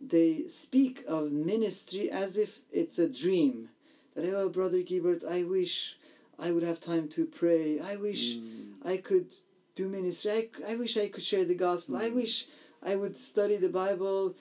[0.00, 3.68] they speak of ministry as if it's a dream.
[4.14, 5.96] That oh, brother Gilbert, I wish
[6.38, 7.80] I would have time to pray.
[7.80, 8.38] I wish
[8.84, 9.34] I could
[9.74, 10.30] do ministry.
[10.30, 11.96] I, I wish I could share the gospel.
[11.96, 12.46] I wish
[12.84, 14.34] I would study the Bible.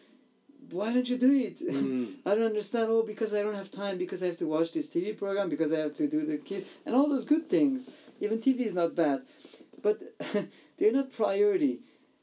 [0.71, 1.59] Why don't you do it?
[1.77, 2.15] Mm.
[2.25, 2.87] I don't understand.
[2.89, 3.97] Oh, because I don't have time.
[3.97, 5.49] Because I have to watch this TV program.
[5.49, 7.91] Because I have to do the kid and all those good things.
[8.19, 9.21] Even TV is not bad,
[9.81, 10.01] but
[10.77, 11.79] they're not priority.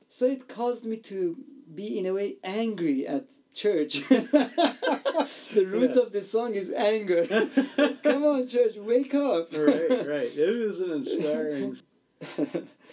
[0.08, 1.36] So it caused me to
[1.74, 3.24] be in a way angry at
[3.54, 3.92] church.
[4.08, 6.02] the root Yeah.
[6.02, 7.24] of the song is anger.
[8.02, 9.52] Come on, church, wake up.
[9.52, 10.30] right, right.
[10.36, 11.76] It is an inspiring.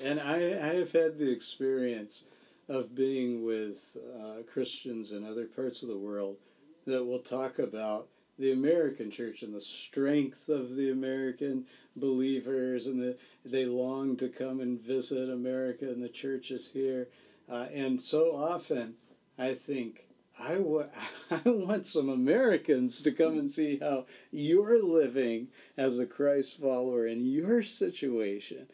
[0.03, 0.35] and I,
[0.69, 2.23] I have had the experience
[2.71, 6.37] of being with uh, Christians in other parts of the world
[6.85, 8.07] that will talk about
[8.39, 11.65] the American church and the strength of the American
[11.97, 17.09] believers, and the, they long to come and visit America and the churches here.
[17.51, 18.95] Uh, and so often,
[19.37, 20.07] I think,
[20.39, 20.85] I wa-
[21.29, 27.05] I want some Americans to come and see how you're living as a Christ follower
[27.05, 28.67] in your situation.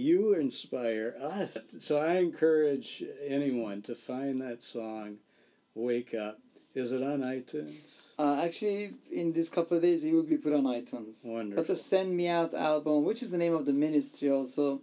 [0.00, 1.58] You inspire us.
[1.78, 5.18] So I encourage anyone to find that song,
[5.74, 6.38] Wake Up.
[6.74, 8.12] Is it on iTunes?
[8.18, 11.28] Uh, actually, in this couple of days, it will be put on iTunes.
[11.28, 11.62] Wonderful.
[11.62, 14.80] But the Send Me Out album, which is the name of the ministry also,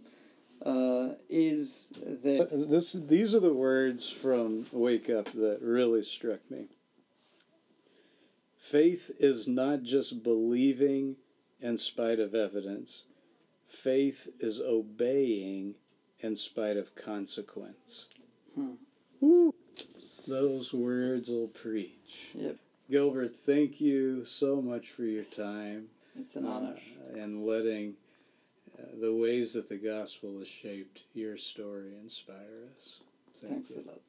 [0.64, 2.46] uh, is there.
[2.46, 6.68] This, these are the words from Wake Up that really struck me.
[8.56, 11.16] Faith is not just believing
[11.60, 13.06] in spite of evidence,
[13.68, 15.76] faith is obeying
[16.20, 18.10] in spite of consequence.
[18.56, 18.74] Hmm.
[19.20, 19.54] Woo.
[20.28, 22.30] Those words will preach.
[22.34, 22.58] Yep.
[22.90, 25.88] Gilbert, thank you so much for your time
[26.20, 26.78] It's an honor.
[27.14, 27.96] uh, and letting
[28.78, 33.00] uh, the ways that the gospel has shaped your story inspire us.
[33.42, 33.84] Thank Thanks you.
[33.84, 34.02] a lot.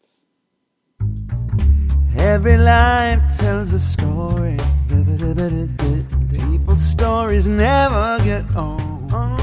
[2.20, 4.56] Every life tells a story.
[6.30, 9.40] People's stories never get old.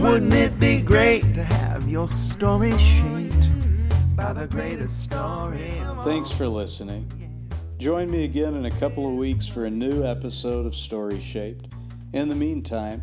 [0.00, 3.50] Wouldn't it be great to have your story shaped
[4.16, 5.72] by the greatest story?
[6.04, 7.50] Thanks for listening.
[7.76, 11.68] Join me again in a couple of weeks for a new episode of Story Shaped.
[12.14, 13.02] In the meantime,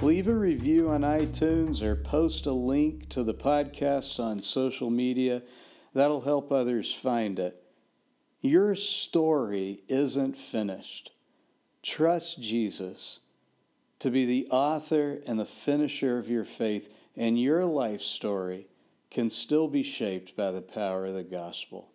[0.00, 5.42] leave a review on iTunes or post a link to the podcast on social media.
[5.92, 7.62] That'll help others find it.
[8.40, 11.12] Your story isn't finished.
[11.82, 13.20] Trust Jesus
[13.98, 18.68] to be the author and the finisher of your faith, and your life story
[19.10, 21.90] can still be shaped by the power of the gospel.